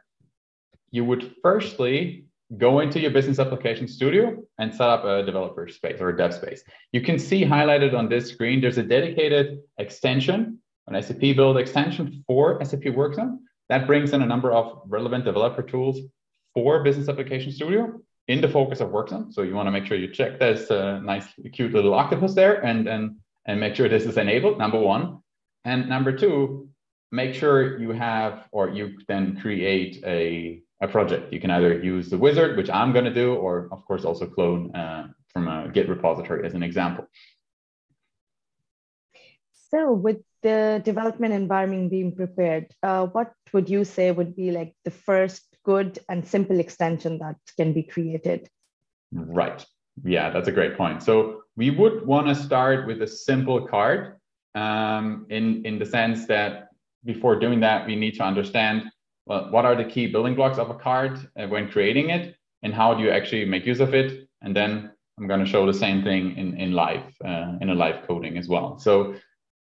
You 0.94 1.04
would 1.06 1.36
firstly 1.42 2.26
go 2.56 2.80
into 2.80 3.00
your 3.00 3.10
business 3.10 3.40
application 3.40 3.88
studio 3.88 4.38
and 4.60 4.72
set 4.72 4.88
up 4.88 5.04
a 5.06 5.24
developer 5.24 5.68
space 5.68 6.00
or 6.00 6.10
a 6.10 6.16
dev 6.16 6.36
space. 6.36 6.64
You 6.92 7.02
can 7.02 7.18
see 7.18 7.44
highlighted 7.44 7.98
on 7.98 8.10
this 8.10 8.30
screen, 8.30 8.62
there's 8.62 8.78
a 8.78 8.84
dedicated 8.84 9.60
extension, 9.80 10.60
an 10.86 11.02
SAP 11.02 11.22
build 11.36 11.58
extension 11.58 12.24
for 12.28 12.64
SAP 12.64 12.82
WorkZone 12.82 13.40
that 13.70 13.88
brings 13.88 14.14
in 14.14 14.22
a 14.22 14.26
number 14.28 14.52
of 14.52 14.84
relevant 14.86 15.26
developer 15.26 15.64
tools 15.64 16.00
for 16.54 16.84
business 16.84 17.10
application 17.10 17.52
studio 17.52 18.00
in 18.28 18.40
the 18.40 18.48
focus 18.48 18.80
of 18.80 18.90
WorkZone. 18.90 19.34
So 19.34 19.42
you 19.42 19.56
want 19.56 19.66
to 19.66 19.72
make 19.72 19.88
sure 19.88 19.98
you 19.98 20.14
check 20.14 20.40
this 20.40 20.70
uh, 20.70 21.00
nice, 21.00 21.26
cute 21.54 21.74
little 21.74 21.96
octopus 21.96 22.36
there 22.36 22.64
and, 22.64 22.88
and, 22.88 23.16
and 23.48 23.60
make 23.60 23.76
sure 23.76 23.90
this 23.90 24.06
is 24.06 24.18
enabled, 24.18 24.60
number 24.60 24.80
one. 24.80 25.24
And 25.66 25.90
number 25.90 26.16
two, 26.16 26.70
make 27.12 27.34
sure 27.34 27.80
you 27.80 27.92
have, 27.94 28.48
or 28.52 28.70
you 28.70 29.00
then 29.08 29.40
create 29.42 30.04
a 30.06 30.63
a 30.84 30.88
project. 30.88 31.32
You 31.32 31.40
can 31.40 31.50
either 31.50 31.80
use 31.80 32.10
the 32.10 32.18
wizard, 32.18 32.58
which 32.58 32.70
I'm 32.70 32.92
going 32.92 33.06
to 33.06 33.14
do, 33.14 33.36
or 33.36 33.70
of 33.72 33.86
course 33.86 34.04
also 34.04 34.26
clone 34.28 34.76
uh, 34.76 35.08
from 35.32 35.48
a 35.48 35.70
Git 35.74 35.88
repository 35.90 36.46
as 36.46 36.54
an 36.54 36.64
example. 36.64 37.08
So 39.72 39.94
with 39.94 40.20
the 40.44 40.82
development 40.84 41.34
environment 41.34 41.90
being 41.90 42.16
prepared, 42.16 42.68
uh, 42.84 43.08
what 43.08 43.34
would 43.54 43.70
you 43.70 43.86
say 43.86 44.12
would 44.12 44.36
be 44.36 44.52
like 44.52 44.76
the 44.84 44.92
first 44.92 45.44
good 45.64 46.00
and 46.10 46.28
simple 46.28 46.60
extension 46.60 47.18
that 47.20 47.38
can 47.58 47.74
be 47.74 47.84
created? 47.84 48.50
Right. 49.12 49.66
Yeah, 50.04 50.30
that's 50.32 50.50
a 50.50 50.52
great 50.52 50.78
point. 50.78 51.02
So 51.02 51.44
we 51.56 51.70
would 51.70 52.06
want 52.06 52.28
to 52.28 52.36
start 52.36 52.86
with 52.88 53.02
a 53.02 53.08
simple 53.08 53.68
card 53.68 54.18
um, 54.54 55.26
in, 55.30 55.66
in 55.66 55.80
the 55.80 55.86
sense 55.86 56.28
that 56.28 56.68
before 57.06 57.40
doing 57.40 57.62
that, 57.62 57.88
we 57.88 57.96
need 57.96 58.16
to 58.16 58.24
understand 58.24 58.92
well, 59.26 59.50
what 59.52 59.66
are 59.66 59.76
the 59.76 59.86
key 59.86 60.08
building 60.08 60.36
blocks 60.36 60.58
of 60.58 60.70
a 60.70 60.76
card 60.76 61.20
uh, 61.38 61.48
when 61.48 61.70
creating 61.70 62.10
it, 62.10 62.36
and 62.62 62.74
how 62.74 62.94
do 62.94 63.04
you 63.04 63.10
actually 63.10 63.46
make 63.46 63.66
use 63.66 63.80
of 63.80 63.94
it? 63.94 64.28
And 64.42 64.56
then 64.56 64.92
I'm 65.18 65.28
going 65.28 65.40
to 65.40 65.46
show 65.46 65.66
the 65.66 65.74
same 65.74 66.04
thing 66.04 66.38
in 66.38 66.58
in 66.58 66.74
live 66.74 67.04
uh, 67.24 67.58
in 67.62 67.70
a 67.70 67.76
live 67.76 68.08
coding 68.08 68.38
as 68.38 68.48
well. 68.48 68.80
So 68.80 69.16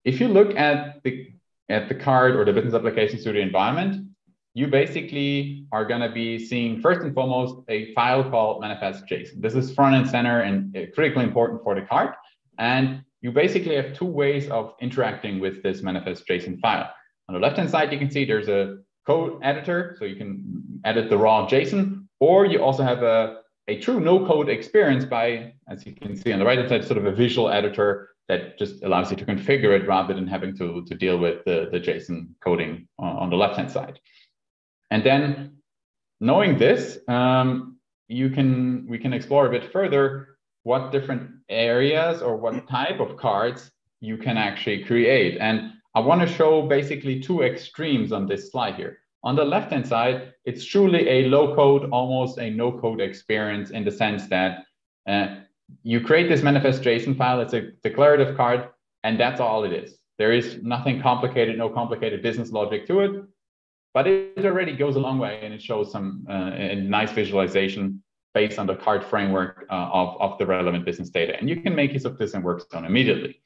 if 0.05 0.19
you 0.19 0.27
look 0.27 0.55
at 0.55 1.03
the 1.03 1.31
at 1.69 1.87
the 1.87 1.95
card 1.95 2.35
or 2.35 2.45
the 2.45 2.53
business 2.53 2.73
application 2.73 3.19
studio 3.19 3.41
environment, 3.41 4.07
you 4.53 4.67
basically 4.67 5.65
are 5.71 5.85
going 5.85 6.01
to 6.01 6.11
be 6.11 6.37
seeing 6.37 6.81
first 6.81 7.01
and 7.01 7.13
foremost 7.13 7.63
a 7.69 7.93
file 7.93 8.29
called 8.29 8.61
manifest.json. 8.61 9.41
This 9.41 9.55
is 9.55 9.73
front 9.73 9.95
and 9.95 10.09
center 10.09 10.41
and 10.41 10.75
uh, 10.75 10.81
critically 10.93 11.23
important 11.23 11.63
for 11.63 11.75
the 11.75 11.81
card. 11.81 12.13
And 12.57 13.03
you 13.21 13.31
basically 13.31 13.75
have 13.75 13.93
two 13.93 14.05
ways 14.05 14.49
of 14.49 14.73
interacting 14.81 15.39
with 15.39 15.63
this 15.63 15.81
manifest.json 15.81 16.59
file. 16.59 16.89
On 17.29 17.33
the 17.33 17.39
left 17.39 17.57
hand 17.57 17.69
side, 17.69 17.93
you 17.93 17.99
can 17.99 18.11
see 18.11 18.25
there's 18.25 18.49
a 18.49 18.79
code 19.05 19.39
editor, 19.43 19.95
so 19.97 20.05
you 20.05 20.15
can 20.15 20.81
edit 20.85 21.09
the 21.09 21.17
raw 21.17 21.47
JSON, 21.47 22.07
or 22.19 22.45
you 22.45 22.61
also 22.63 22.83
have 22.83 23.03
a, 23.03 23.37
a 23.67 23.79
true 23.79 23.99
no 23.99 24.25
code 24.25 24.49
experience 24.49 25.05
by, 25.05 25.53
as 25.67 25.85
you 25.85 25.93
can 25.93 26.15
see 26.15 26.31
on 26.31 26.39
the 26.39 26.45
right 26.45 26.57
hand 26.57 26.69
side, 26.69 26.85
sort 26.85 26.97
of 26.97 27.05
a 27.05 27.11
visual 27.11 27.49
editor 27.49 28.09
that 28.27 28.57
just 28.57 28.83
allows 28.83 29.11
you 29.11 29.17
to 29.17 29.25
configure 29.25 29.77
it 29.77 29.87
rather 29.87 30.13
than 30.13 30.27
having 30.27 30.55
to, 30.57 30.85
to 30.85 30.95
deal 30.95 31.17
with 31.17 31.43
the, 31.45 31.69
the 31.71 31.79
JSON 31.79 32.27
coding 32.43 32.87
on, 32.97 33.15
on 33.17 33.29
the 33.29 33.35
left 33.35 33.57
hand 33.57 33.71
side. 33.71 33.99
And 34.89 35.03
then 35.03 35.57
knowing 36.19 36.57
this, 36.57 36.99
um, 37.07 37.77
you 38.07 38.29
can 38.29 38.85
we 38.87 38.97
can 38.97 39.13
explore 39.13 39.47
a 39.47 39.49
bit 39.49 39.71
further 39.71 40.37
what 40.63 40.91
different 40.91 41.31
areas 41.49 42.21
or 42.21 42.35
what 42.35 42.67
type 42.69 42.99
of 42.99 43.17
cards 43.17 43.71
you 43.99 44.17
can 44.17 44.37
actually 44.37 44.83
create. 44.83 45.37
And 45.39 45.73
I 45.93 45.99
want 45.99 46.21
to 46.21 46.27
show 46.27 46.61
basically 46.61 47.19
two 47.19 47.41
extremes 47.41 48.11
on 48.11 48.25
this 48.25 48.51
slide 48.51 48.75
here. 48.75 48.99
On 49.23 49.35
the 49.35 49.43
left-hand 49.45 49.85
side, 49.85 50.33
it's 50.45 50.65
truly 50.65 51.07
a 51.07 51.27
low-code, 51.27 51.89
almost 51.91 52.39
a 52.39 52.49
no-code 52.49 53.01
experience 53.01 53.69
in 53.69 53.83
the 53.83 53.91
sense 53.91 54.27
that 54.27 54.63
uh, 55.07 55.35
you 55.83 56.01
create 56.01 56.27
this 56.27 56.41
manifest 56.41 56.81
JSON 56.81 57.17
file, 57.17 57.41
it's 57.41 57.53
a 57.53 57.71
declarative 57.83 58.35
card, 58.35 58.69
and 59.03 59.19
that's 59.19 59.39
all 59.39 59.63
it 59.63 59.73
is. 59.73 59.97
There 60.17 60.31
is 60.31 60.59
nothing 60.61 61.01
complicated, 61.01 61.57
no 61.57 61.69
complicated 61.69 62.21
business 62.21 62.51
logic 62.51 62.87
to 62.87 62.99
it, 63.01 63.23
but 63.93 64.07
it 64.07 64.45
already 64.45 64.75
goes 64.75 64.95
a 64.95 64.99
long 64.99 65.19
way 65.19 65.39
and 65.43 65.53
it 65.53 65.61
shows 65.61 65.91
some 65.91 66.25
uh, 66.29 66.51
a 66.53 66.75
nice 66.75 67.11
visualization 67.11 68.01
based 68.33 68.57
on 68.59 68.65
the 68.65 68.75
card 68.75 69.03
framework 69.03 69.65
uh, 69.69 69.89
of, 69.91 70.19
of 70.21 70.37
the 70.37 70.45
relevant 70.45 70.85
business 70.85 71.09
data. 71.09 71.37
And 71.37 71.49
you 71.49 71.57
can 71.57 71.75
make 71.75 71.91
use 71.91 72.05
of 72.05 72.17
this 72.17 72.33
in 72.33 72.43
WorkZone 72.43 72.85
immediately. 72.85 73.41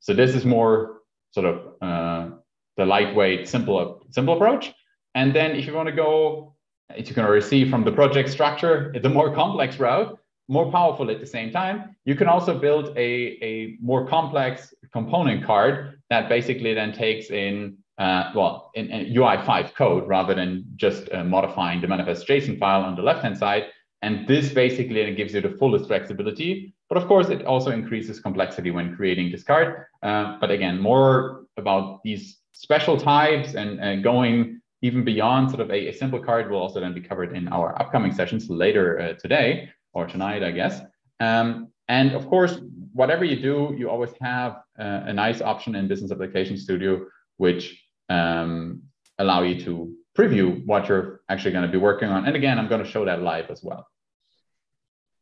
So 0.00 0.12
this 0.12 0.34
is 0.34 0.44
more 0.44 0.97
sort 1.30 1.46
of 1.46 1.74
uh, 1.82 2.30
the 2.76 2.86
lightweight, 2.86 3.48
simple, 3.48 4.06
simple 4.10 4.34
approach. 4.34 4.72
And 5.14 5.34
then 5.34 5.52
if 5.52 5.66
you 5.66 5.74
want 5.74 5.88
to 5.88 5.94
go, 5.94 6.54
if 6.96 7.08
you 7.08 7.14
can 7.14 7.42
see 7.42 7.68
from 7.68 7.84
the 7.84 7.92
project 7.92 8.30
structure, 8.30 8.94
the 9.02 9.08
more 9.08 9.34
complex 9.34 9.78
route, 9.78 10.18
more 10.48 10.70
powerful 10.70 11.10
at 11.10 11.20
the 11.20 11.26
same 11.26 11.50
time, 11.50 11.96
you 12.04 12.14
can 12.14 12.26
also 12.26 12.58
build 12.58 12.96
a, 12.96 13.38
a 13.42 13.76
more 13.82 14.06
complex 14.06 14.72
component 14.92 15.44
card 15.44 16.00
that 16.08 16.28
basically 16.28 16.72
then 16.72 16.92
takes 16.92 17.30
in, 17.30 17.76
uh, 17.98 18.30
well, 18.34 18.70
in, 18.74 18.90
in, 18.90 19.14
UI5 19.14 19.74
code 19.74 20.08
rather 20.08 20.34
than 20.34 20.64
just 20.76 21.12
uh, 21.12 21.22
modifying 21.24 21.82
the 21.82 21.86
manifest 21.86 22.26
JSON 22.26 22.58
file 22.58 22.82
on 22.82 22.96
the 22.96 23.02
left-hand 23.02 23.36
side. 23.36 23.66
And 24.00 24.26
this 24.26 24.52
basically 24.52 25.14
gives 25.14 25.34
you 25.34 25.42
the 25.42 25.50
fullest 25.50 25.86
flexibility. 25.86 26.74
But 26.88 26.98
of 26.98 27.06
course, 27.06 27.28
it 27.28 27.44
also 27.44 27.70
increases 27.70 28.20
complexity 28.20 28.70
when 28.70 28.96
creating 28.96 29.30
this 29.30 29.42
card. 29.42 29.86
Uh, 30.02 30.38
but 30.40 30.50
again, 30.50 30.80
more 30.80 31.44
about 31.56 32.02
these 32.02 32.38
special 32.52 32.96
types 32.96 33.54
and, 33.54 33.78
and 33.80 34.02
going 34.02 34.60
even 34.82 35.04
beyond 35.04 35.50
sort 35.50 35.60
of 35.60 35.70
a, 35.70 35.88
a, 35.88 35.92
simple 35.92 36.22
card 36.22 36.50
will 36.50 36.58
also 36.58 36.80
then 36.80 36.94
be 36.94 37.00
covered 37.00 37.36
in 37.36 37.48
our 37.48 37.80
upcoming 37.80 38.12
sessions 38.12 38.48
later 38.48 39.00
uh, 39.00 39.12
today 39.14 39.68
or 39.92 40.06
tonight, 40.06 40.42
I 40.44 40.52
guess. 40.52 40.80
Um, 41.20 41.68
and 41.88 42.12
of 42.12 42.28
course, 42.28 42.60
whatever 42.92 43.24
you 43.24 43.40
do, 43.40 43.74
you 43.76 43.90
always 43.90 44.10
have 44.20 44.52
uh, 44.78 45.02
a 45.06 45.12
nice 45.12 45.40
option 45.40 45.74
in 45.74 45.88
Business 45.88 46.12
Application 46.12 46.56
Studio, 46.56 47.06
which 47.38 47.82
um, 48.08 48.82
allow 49.18 49.42
you 49.42 49.60
to 49.64 49.94
preview 50.16 50.64
what 50.66 50.88
you're 50.88 51.20
actually 51.28 51.52
going 51.52 51.66
to 51.66 51.70
be 51.70 51.78
working 51.78 52.08
on. 52.08 52.26
And 52.26 52.36
again, 52.36 52.58
I'm 52.58 52.68
going 52.68 52.82
to 52.82 52.90
show 52.90 53.04
that 53.04 53.22
live 53.22 53.50
as 53.50 53.62
well. 53.62 53.86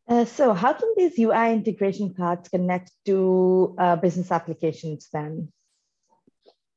Uh, 0.09 0.25
so 0.25 0.55
how 0.55 0.73
can 0.73 0.93
these 0.97 1.19
UI 1.19 1.53
integration 1.53 2.15
cards 2.15 2.49
connect 2.49 2.93
to 3.07 3.75
uh, 3.79 3.97
business 3.97 4.31
applications 4.31 5.09
then? 5.13 5.53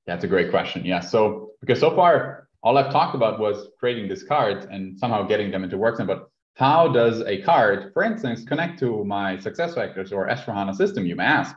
That's 0.08 0.24
a 0.24 0.28
great 0.28 0.50
question. 0.50 0.84
Yeah. 0.86 1.02
So 1.02 1.52
because 1.62 1.80
so 1.80 1.96
far 1.96 2.48
all 2.64 2.78
I've 2.78 2.92
talked 2.92 3.16
about 3.16 3.40
was 3.40 3.68
creating 3.80 4.10
these 4.10 4.24
cards 4.24 4.66
and 4.70 4.98
somehow 5.00 5.24
getting 5.24 5.52
them 5.52 5.64
into 5.64 5.78
Workzone, 5.78 6.08
but 6.08 6.30
how 6.56 6.88
does 6.90 7.22
a 7.22 7.42
card, 7.42 7.94
for 7.94 8.04
instance, 8.04 8.44
connect 8.44 8.80
to 8.80 9.04
my 9.06 9.38
SuccessFactors 9.38 10.12
or 10.12 10.28
S4HANA 10.28 10.76
system, 10.76 11.06
you 11.06 11.16
may 11.16 11.24
ask? 11.24 11.56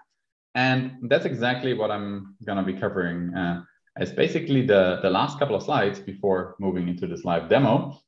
And 0.54 0.98
that's 1.02 1.24
exactly 1.24 1.74
what 1.74 1.90
I'm 1.90 2.36
going 2.44 2.58
to 2.58 2.64
be 2.64 2.78
covering 2.78 3.34
uh, 3.34 3.64
as 3.96 4.12
basically 4.12 4.64
the, 4.64 5.00
the 5.02 5.10
last 5.10 5.38
couple 5.38 5.56
of 5.56 5.62
slides 5.62 5.98
before 5.98 6.54
moving 6.60 6.88
into 6.88 7.06
this 7.06 7.24
live 7.24 7.48
demo. 7.48 7.98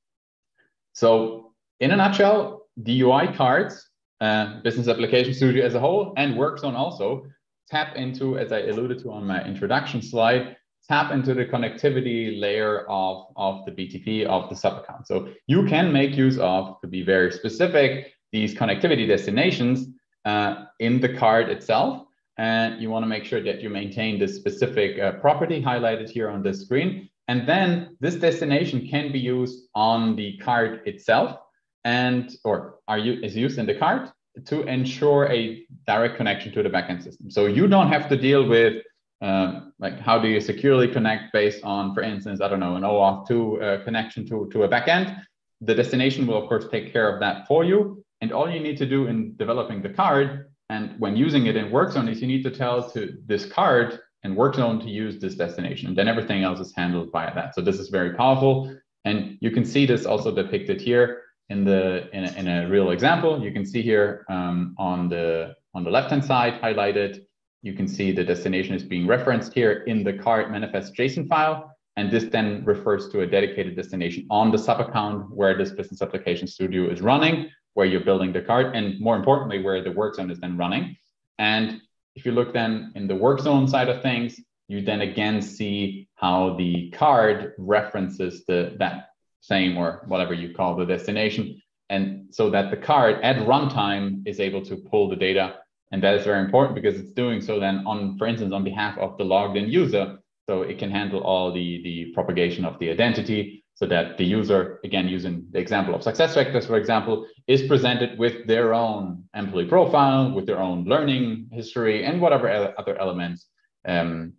So 0.93 1.53
in 1.81 1.91
a 1.91 1.97
nutshell, 1.97 2.64
the 2.77 3.03
UI 3.03 3.29
cards, 3.35 3.89
uh, 4.21 4.61
Business 4.63 4.89
Application 4.89 5.35
Studio 5.35 5.65
as 5.65 5.75
a 5.75 5.81
whole, 5.81 6.13
and 6.17 6.35
Workzone 6.35 6.75
also 6.75 7.27
tap 7.69 7.97
into, 7.97 8.39
as 8.39 8.53
I 8.53 8.61
alluded 8.61 8.99
to 9.01 9.13
on 9.13 9.27
my 9.27 9.45
introduction 9.45 10.03
slide, 10.03 10.57
tap 10.89 11.13
into 11.13 11.33
the 11.35 11.47
connectivity 11.47 12.39
layer 12.39 12.85
of, 12.89 13.27
of 13.37 13.65
the 13.65 13.73
BTP 13.73 14.27
of 14.27 14.51
the 14.51 14.57
sub 14.57 14.83
account. 14.83 15.07
So 15.07 15.29
you 15.47 15.67
can 15.67 15.93
make 15.93 16.17
use 16.17 16.39
of, 16.39 16.81
to 16.83 16.87
be 16.87 17.03
very 17.03 17.33
specific, 17.33 18.13
these 18.33 18.55
connectivity 18.55 19.07
destinations 19.09 19.89
uh, 20.25 20.67
in 20.81 21.01
the 21.01 21.15
card 21.15 21.49
itself. 21.49 22.07
And 22.37 22.83
you 22.83 22.91
want 22.91 23.05
to 23.05 23.09
make 23.09 23.25
sure 23.25 23.43
that 23.43 23.63
you 23.63 23.71
maintain 23.71 24.19
this 24.19 24.37
specific 24.37 24.99
uh, 24.99 25.13
property 25.13 25.63
highlighted 25.63 26.11
here 26.11 26.29
on 26.29 26.43
the 26.43 26.53
screen. 26.53 27.09
And 27.29 27.49
then 27.49 27.97
this 28.01 28.17
destination 28.17 28.87
can 28.87 29.13
be 29.13 29.21
used 29.21 29.69
on 29.75 30.17
the 30.17 30.37
card 30.39 30.83
itself 30.85 31.39
and 31.85 32.35
or 32.45 32.77
are 32.89 32.99
you 32.99 33.21
is 33.23 33.37
used 33.37 33.59
in 33.59 33.67
the 33.67 33.75
card 33.75 34.11
to 34.47 34.63
ensure 34.63 35.31
a 35.31 35.65
direct 35.87 36.17
connection 36.17 36.53
to 36.53 36.63
the 36.63 36.69
backend 36.69 37.03
system. 37.03 37.31
So 37.31 37.47
you 37.47 37.69
don't 37.69 37.89
have 37.89 38.09
to 38.09 38.17
deal 38.17 38.49
with 38.49 38.83
um, 39.23 39.73
like 39.79 39.99
how 40.01 40.19
do 40.19 40.29
you 40.29 40.41
securely 40.41 40.89
connect 40.89 41.33
based 41.33 41.63
on, 41.63 41.95
for 41.95 42.03
instance, 42.03 42.41
I 42.41 42.49
don't 42.49 42.61
know, 42.61 42.75
an 42.75 42.83
OAuth 42.83 43.29
2 43.29 43.63
uh, 43.63 43.85
connection 43.85 44.27
to, 44.29 44.49
to 44.53 44.65
a 44.65 44.69
backend. 44.69 45.17
The 45.61 45.75
destination 45.75 46.27
will, 46.27 46.43
of 46.43 46.49
course, 46.49 46.67
take 46.71 46.93
care 46.93 47.09
of 47.13 47.21
that 47.21 47.47
for 47.47 47.65
you. 47.65 48.05
And 48.21 48.33
all 48.33 48.51
you 48.51 48.61
need 48.61 48.77
to 48.79 48.87
do 48.87 49.07
in 49.07 49.37
developing 49.37 49.83
the 49.83 49.91
card 49.91 50.47
and 50.71 50.99
when 50.99 51.17
using 51.17 51.47
it 51.47 51.57
in 51.57 51.71
Workzone 51.71 52.11
is 52.11 52.21
you 52.21 52.27
need 52.27 52.43
to 52.45 52.51
tell 52.51 52.89
to 52.91 53.19
this 53.27 53.45
card 53.47 54.01
and 54.23 54.37
Workzone 54.37 54.81
to 54.83 54.89
use 54.89 55.19
this 55.19 55.35
destination. 55.35 55.89
And 55.89 55.99
then 55.99 56.09
everything 56.09 56.43
else 56.43 56.59
is 56.59 56.75
handled 56.75 57.13
by 57.13 57.31
that. 57.35 57.55
So 57.55 57.61
this 57.61 57.79
is 57.79 57.91
very 57.91 58.15
powerful. 58.15 58.75
And 59.05 59.37
you 59.41 59.51
can 59.51 59.65
see 59.65 59.85
this 59.85 60.07
also 60.07 60.35
depicted 60.35 60.81
here 60.81 61.24
in 61.51 61.65
the 61.65 62.09
in 62.17 62.25
a, 62.25 62.33
in 62.33 62.49
a 62.49 62.69
real 62.69 62.91
example. 62.91 63.43
You 63.43 63.53
can 63.53 63.65
see 63.67 63.83
here 63.83 64.25
um, 64.29 64.75
on 64.79 65.09
the 65.09 65.55
on 65.75 65.85
the 65.85 65.91
left 65.91 66.11
hand 66.11 66.25
side 66.25 66.61
highlighted 66.61 67.25
you 67.65 67.73
can 67.73 67.89
see 67.89 68.13
the 68.13 68.23
destination 68.23 68.75
is 68.75 68.85
being 68.85 69.07
referenced 69.07 69.55
here 69.55 69.85
in 69.87 70.05
the 70.05 70.13
card 70.13 70.51
manifest 70.53 70.95
JSON 70.95 71.27
file. 71.27 71.75
And 71.97 72.11
this 72.11 72.25
then 72.25 72.63
refers 72.67 73.09
to 73.09 73.23
a 73.23 73.27
dedicated 73.27 73.75
destination 73.75 74.27
on 74.29 74.51
the 74.51 74.59
sub 74.59 74.81
account 74.81 75.35
where 75.35 75.57
this 75.57 75.71
business 75.71 76.03
application 76.03 76.47
studio 76.47 76.91
is 76.91 77.01
running, 77.01 77.49
where 77.73 77.87
you're 77.87 78.05
building 78.05 78.35
the 78.35 78.43
card, 78.43 78.77
and 78.77 79.01
more 79.01 79.17
importantly, 79.17 79.63
where 79.63 79.83
the 79.83 79.93
work 79.93 80.15
zone 80.15 80.31
is 80.31 80.39
then 80.41 80.59
running. 80.59 80.95
And 81.39 81.81
if 82.17 82.27
you 82.27 82.33
look 82.33 82.53
then 82.53 82.93
in 82.97 83.07
the 83.07 83.15
work 83.15 83.41
zone 83.41 83.67
side 83.67 83.89
of 83.89 84.03
things, 84.03 84.39
you 84.69 84.83
then 84.83 85.01
again 85.01 85.41
see 85.41 86.09
how 86.17 86.57
the 86.57 86.91
card 86.91 87.55
references 87.57 88.45
the 88.45 88.77
that 88.79 89.11
same 89.47 89.77
or 89.77 90.05
whatever 90.07 90.35
you 90.35 90.55
call 90.55 90.75
the 90.77 90.85
destination. 90.85 91.61
And 91.91 92.27
so 92.31 92.51
that 92.51 92.71
the 92.71 92.77
card 92.77 93.23
at 93.23 93.37
runtime 93.47 94.27
is 94.27 94.41
able 94.41 94.65
to 94.65 94.77
pull 94.77 95.09
the 95.09 95.17
data 95.17 95.57
and 95.95 96.03
that 96.03 96.17
is 96.17 96.25
very 96.25 96.41
important 96.41 96.75
because 96.75 96.99
it's 96.99 97.13
doing 97.13 97.41
so 97.41 97.61
then 97.61 97.85
on, 97.87 98.19
for 98.19 98.27
instance, 98.27 98.53
on 98.53 98.65
behalf 98.65 98.99
of 98.99 99.17
the 99.17 99.25
logged 99.25 99.57
in 99.57 99.69
user. 99.69 100.19
So 100.49 100.63
it 100.63 100.77
can 100.77 100.91
handle 100.91 101.21
all 101.21 101.53
the, 101.53 101.83
the 101.85 102.13
propagation 102.15 102.65
of 102.65 102.79
the 102.81 102.91
identity 102.91 103.65
so 103.77 103.87
that 103.87 104.19
the 104.19 104.25
user, 104.25 104.81
again, 104.83 105.07
using 105.07 105.47
the 105.53 105.61
example 105.61 105.95
of 105.95 106.01
SuccessFactors, 106.03 106.67
for 106.67 106.79
example, 106.79 107.27
is 107.47 107.63
presented 107.63 108.19
with 108.19 108.45
their 108.49 108.75
own 108.75 109.23
employee 109.35 109.67
profile, 109.67 110.33
with 110.33 110.47
their 110.47 110.59
own 110.59 110.85
learning 110.85 111.49
history, 111.53 112.05
and 112.05 112.21
whatever 112.21 112.75
other 112.77 112.99
elements 113.01 113.47
um, 113.87 114.33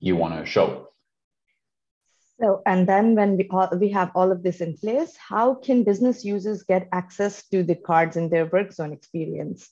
you 0.00 0.16
want 0.16 0.34
to 0.34 0.44
show. 0.50 0.88
So, 2.40 2.62
and 2.66 2.88
then 2.88 3.16
when 3.16 3.36
we, 3.36 3.48
all, 3.50 3.68
we 3.78 3.90
have 3.90 4.12
all 4.14 4.30
of 4.30 4.42
this 4.42 4.60
in 4.60 4.76
place, 4.76 5.16
how 5.16 5.54
can 5.54 5.82
business 5.82 6.24
users 6.24 6.62
get 6.62 6.88
access 6.92 7.46
to 7.48 7.64
the 7.64 7.74
cards 7.74 8.16
in 8.16 8.28
their 8.28 8.46
work 8.46 8.72
zone 8.72 8.92
experience? 8.92 9.70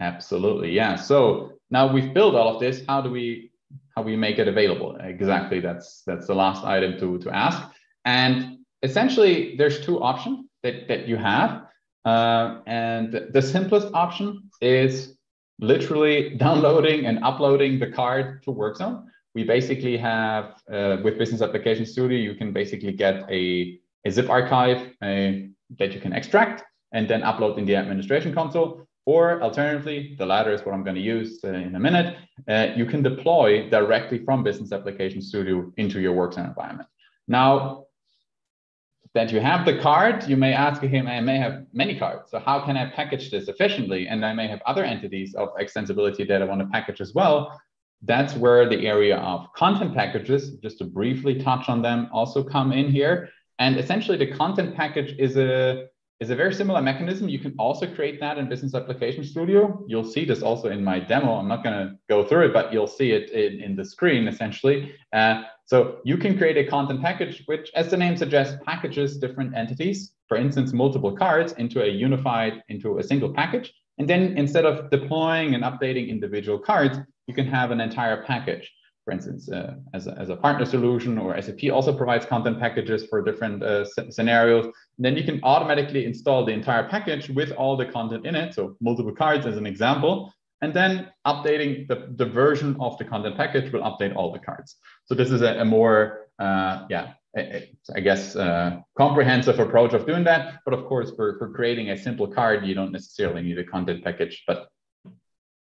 Absolutely, 0.00 0.72
yeah. 0.72 0.96
So 0.96 1.52
now 1.70 1.92
we've 1.92 2.14
built 2.14 2.34
all 2.34 2.54
of 2.54 2.60
this. 2.60 2.82
How 2.88 3.00
do 3.00 3.10
we 3.10 3.50
how 3.94 4.02
we 4.02 4.16
make 4.16 4.38
it 4.38 4.48
available? 4.48 4.96
Exactly. 5.00 5.60
That's 5.60 6.02
that's 6.06 6.26
the 6.26 6.34
last 6.34 6.64
item 6.64 6.98
to 7.00 7.18
to 7.18 7.30
ask. 7.30 7.62
And 8.04 8.58
essentially, 8.82 9.56
there's 9.56 9.84
two 9.84 10.02
options 10.02 10.46
that 10.62 10.88
that 10.88 11.08
you 11.08 11.16
have. 11.16 11.62
Uh, 12.04 12.60
and 12.66 13.28
the 13.32 13.42
simplest 13.42 13.88
option 13.92 14.50
is 14.60 15.16
literally 15.58 16.36
downloading 16.36 17.06
and 17.06 17.22
uploading 17.24 17.78
the 17.78 17.90
card 17.90 18.42
to 18.44 18.52
Workzone. 18.52 19.04
We 19.36 19.44
basically 19.44 19.98
have 19.98 20.44
uh, 20.72 20.96
with 21.04 21.18
Business 21.18 21.42
Application 21.42 21.84
Studio, 21.84 22.18
you 22.18 22.34
can 22.40 22.54
basically 22.54 22.92
get 22.92 23.16
a, 23.30 23.78
a 24.06 24.10
zip 24.10 24.30
archive 24.30 24.80
uh, 25.02 25.32
that 25.78 25.92
you 25.94 26.00
can 26.00 26.14
extract 26.14 26.64
and 26.92 27.06
then 27.06 27.20
upload 27.20 27.58
in 27.58 27.66
the 27.66 27.76
administration 27.76 28.32
console. 28.32 28.88
Or 29.04 29.42
alternatively, 29.42 30.16
the 30.18 30.24
latter 30.24 30.52
is 30.54 30.64
what 30.64 30.72
I'm 30.74 30.82
going 30.82 30.96
to 30.96 31.02
use 31.02 31.44
uh, 31.44 31.48
in 31.48 31.74
a 31.74 31.78
minute. 31.78 32.16
Uh, 32.48 32.68
you 32.74 32.86
can 32.86 33.02
deploy 33.02 33.68
directly 33.68 34.24
from 34.24 34.42
Business 34.42 34.72
Application 34.72 35.20
Studio 35.20 35.70
into 35.76 36.00
your 36.00 36.14
Workzone 36.14 36.48
environment. 36.48 36.88
Now 37.28 37.84
that 39.12 39.30
you 39.32 39.40
have 39.40 39.66
the 39.66 39.78
card, 39.78 40.26
you 40.26 40.38
may 40.38 40.54
ask 40.54 40.80
him, 40.80 41.06
I 41.06 41.20
may 41.20 41.36
have 41.36 41.66
many 41.74 41.98
cards. 41.98 42.30
So 42.30 42.38
how 42.38 42.64
can 42.64 42.78
I 42.78 42.86
package 42.88 43.30
this 43.30 43.48
efficiently? 43.48 44.08
And 44.08 44.24
I 44.24 44.32
may 44.32 44.48
have 44.48 44.62
other 44.64 44.84
entities 44.84 45.34
of 45.34 45.54
extensibility 45.56 46.26
that 46.26 46.40
I 46.40 46.46
want 46.46 46.62
to 46.62 46.68
package 46.68 47.02
as 47.02 47.12
well. 47.12 47.60
That's 48.02 48.34
where 48.34 48.68
the 48.68 48.86
area 48.86 49.16
of 49.16 49.52
content 49.54 49.94
packages, 49.94 50.56
just 50.56 50.78
to 50.78 50.84
briefly 50.84 51.40
touch 51.40 51.68
on 51.68 51.82
them, 51.82 52.08
also 52.12 52.42
come 52.42 52.72
in 52.72 52.90
here. 52.90 53.30
And 53.58 53.78
essentially 53.78 54.18
the 54.18 54.32
content 54.32 54.76
package 54.76 55.14
is 55.18 55.36
a 55.36 55.88
is 56.18 56.30
a 56.30 56.36
very 56.36 56.54
similar 56.54 56.80
mechanism. 56.80 57.28
You 57.28 57.38
can 57.38 57.54
also 57.58 57.86
create 57.86 58.20
that 58.20 58.38
in 58.38 58.48
Business 58.48 58.74
Application 58.74 59.22
Studio. 59.22 59.84
You'll 59.86 60.04
see 60.04 60.24
this 60.24 60.42
also 60.42 60.70
in 60.70 60.82
my 60.82 60.98
demo. 60.98 61.34
I'm 61.34 61.48
not 61.48 61.62
going 61.62 61.76
to 61.76 61.98
go 62.08 62.24
through 62.24 62.46
it, 62.46 62.52
but 62.54 62.72
you'll 62.72 62.86
see 62.86 63.12
it 63.12 63.30
in, 63.30 63.60
in 63.60 63.76
the 63.76 63.84
screen 63.84 64.26
essentially. 64.26 64.94
Uh, 65.12 65.42
so 65.66 65.98
you 66.04 66.16
can 66.16 66.38
create 66.38 66.56
a 66.56 66.70
content 66.70 67.02
package, 67.02 67.42
which, 67.46 67.70
as 67.74 67.90
the 67.90 67.98
name 67.98 68.16
suggests, 68.16 68.56
packages 68.64 69.18
different 69.18 69.54
entities, 69.54 70.12
for 70.28 70.38
instance, 70.38 70.72
multiple 70.72 71.14
cards 71.14 71.52
into 71.54 71.82
a 71.82 71.86
unified, 71.88 72.62
into 72.68 72.98
a 72.98 73.02
single 73.02 73.32
package. 73.34 73.74
And 73.98 74.08
then 74.08 74.38
instead 74.38 74.64
of 74.64 74.90
deploying 74.90 75.54
and 75.54 75.64
updating 75.64 76.08
individual 76.08 76.58
cards, 76.58 76.98
you 77.26 77.34
can 77.34 77.46
have 77.46 77.70
an 77.70 77.80
entire 77.80 78.22
package 78.24 78.72
for 79.06 79.12
instance, 79.12 79.48
uh, 79.48 79.76
as, 79.94 80.08
a, 80.08 80.18
as 80.18 80.30
a 80.30 80.36
partner 80.36 80.66
solution 80.66 81.16
or 81.16 81.40
SAP 81.40 81.70
also 81.72 81.96
provides 81.96 82.26
content 82.26 82.58
packages 82.58 83.06
for 83.06 83.22
different 83.22 83.62
uh, 83.62 83.84
scenarios. 84.10 84.64
And 84.64 85.04
then 85.04 85.16
you 85.16 85.22
can 85.22 85.38
automatically 85.44 86.04
install 86.04 86.44
the 86.44 86.52
entire 86.52 86.88
package 86.88 87.28
with 87.30 87.52
all 87.52 87.76
the 87.76 87.86
content 87.86 88.26
in 88.26 88.34
it. 88.34 88.52
So 88.52 88.76
multiple 88.80 89.14
cards 89.14 89.46
as 89.46 89.56
an 89.56 89.64
example. 89.64 90.34
And 90.60 90.74
then 90.74 91.12
updating 91.24 91.86
the, 91.86 92.08
the 92.16 92.26
version 92.26 92.76
of 92.80 92.98
the 92.98 93.04
content 93.04 93.36
package 93.36 93.72
will 93.72 93.82
update 93.82 94.16
all 94.16 94.32
the 94.32 94.40
cards. 94.40 94.74
So 95.04 95.14
this 95.14 95.30
is 95.30 95.40
a, 95.40 95.60
a 95.60 95.64
more, 95.64 96.26
uh, 96.40 96.86
yeah, 96.90 97.12
I 97.36 98.00
guess, 98.02 98.34
uh, 98.34 98.80
comprehensive 98.98 99.60
approach 99.60 99.92
of 99.92 100.04
doing 100.04 100.24
that. 100.24 100.62
But 100.64 100.74
of 100.74 100.84
course, 100.86 101.12
for, 101.14 101.38
for 101.38 101.52
creating 101.52 101.90
a 101.90 101.96
simple 101.96 102.26
card, 102.26 102.66
you 102.66 102.74
don't 102.74 102.90
necessarily 102.90 103.42
need 103.42 103.58
a 103.58 103.64
content 103.64 104.02
package. 104.02 104.42
But 104.48 104.66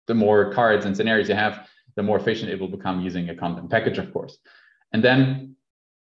the 0.06 0.14
more 0.14 0.52
cards 0.52 0.86
and 0.86 0.96
scenarios 0.96 1.28
you 1.28 1.34
have, 1.34 1.68
the 1.96 2.02
more 2.02 2.18
efficient 2.18 2.50
it 2.50 2.60
will 2.60 2.68
become 2.68 3.00
using 3.00 3.30
a 3.30 3.34
content 3.34 3.70
package, 3.70 3.98
of 3.98 4.12
course. 4.12 4.38
And 4.92 5.02
then 5.02 5.56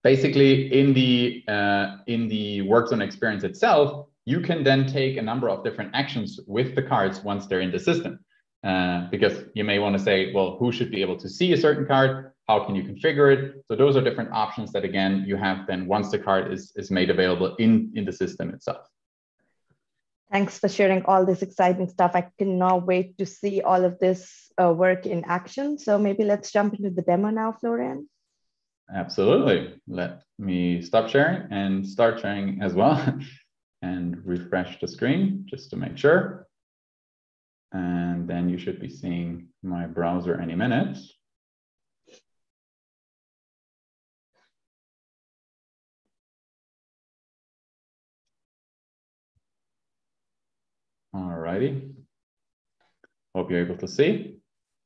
basically 0.05 0.73
in 0.73 0.95
the 0.95 1.45
uh, 1.49 1.97
in 2.07 2.29
the 2.29 2.63
work 2.63 2.89
zone 2.89 3.03
experience 3.03 3.45
itself, 3.45 4.07
you 4.27 4.41
can 4.41 4.63
then 4.63 4.87
take 4.87 5.17
a 5.17 5.23
number 5.23 5.49
of 5.49 5.65
different 5.65 5.91
actions 5.95 6.39
with 6.47 6.75
the 6.75 6.83
cards 6.83 7.23
once 7.23 7.47
they're 7.47 7.61
in 7.61 7.73
the 7.73 7.79
system. 7.79 8.21
Uh, 8.63 9.09
because 9.11 9.45
you 9.55 9.65
may 9.65 9.79
want 9.79 9.97
to 9.97 10.03
say, 10.03 10.35
well, 10.35 10.59
who 10.59 10.71
should 10.71 10.91
be 10.91 11.01
able 11.01 11.17
to 11.17 11.31
see 11.31 11.55
a 11.55 11.57
certain 11.57 11.87
card? 11.87 12.33
How 12.47 12.63
can 12.65 12.75
you 12.75 12.83
configure 12.83 13.33
it? 13.35 13.65
So 13.69 13.75
those 13.75 13.97
are 13.97 14.03
different 14.03 14.31
options 14.33 14.71
that 14.73 14.85
again 14.85 15.25
you 15.27 15.37
have 15.37 15.67
then 15.67 15.87
once 15.87 16.11
the 16.11 16.19
card 16.19 16.53
is, 16.53 16.73
is 16.77 16.91
made 16.91 17.09
available 17.09 17.57
in, 17.57 17.91
in 17.95 18.05
the 18.05 18.13
system 18.13 18.51
itself. 18.51 18.87
Thanks 20.31 20.59
for 20.59 20.69
sharing 20.69 21.05
all 21.07 21.27
this 21.27 21.43
exciting 21.43 21.89
stuff. 21.89 22.13
I 22.15 22.29
cannot 22.39 22.87
wait 22.87 23.19
to 23.19 23.27
see 23.27 23.63
all 23.63 23.85
of 23.85 23.99
this 23.99 24.53
uh, 24.63 24.73
work 24.73 25.05
in 25.05 25.25
action. 25.25 25.77
So 25.77 25.99
maybe 25.99 26.23
let's 26.23 26.53
jump 26.53 26.75
into 26.75 26.91
the 26.91 27.03
demo 27.03 27.31
now, 27.31 27.53
Florian. 27.53 28.09
Absolutely. 28.95 29.75
Let 29.89 30.23
me 30.39 30.83
stop 30.83 31.09
sharing 31.09 31.51
and 31.51 31.87
start 31.87 32.21
sharing 32.21 32.63
as 32.63 32.75
well 32.75 33.19
and 33.83 34.25
refresh 34.25 34.81
the 34.81 34.89
screen 34.89 35.47
just 35.49 35.71
to 35.71 35.77
make 35.77 35.99
sure. 35.99 36.47
And 37.73 38.29
then 38.29 38.49
you 38.49 38.59
should 38.59 38.81
be 38.81 38.89
seeing 38.89 39.49
my 39.63 39.87
browser 39.87 40.41
any 40.41 40.55
minute. 40.55 40.99
All 51.13 51.31
righty. 51.31 51.91
Hope 53.35 53.51
you're 53.51 53.61
able 53.61 53.77
to 53.79 53.89
see. 53.89 54.37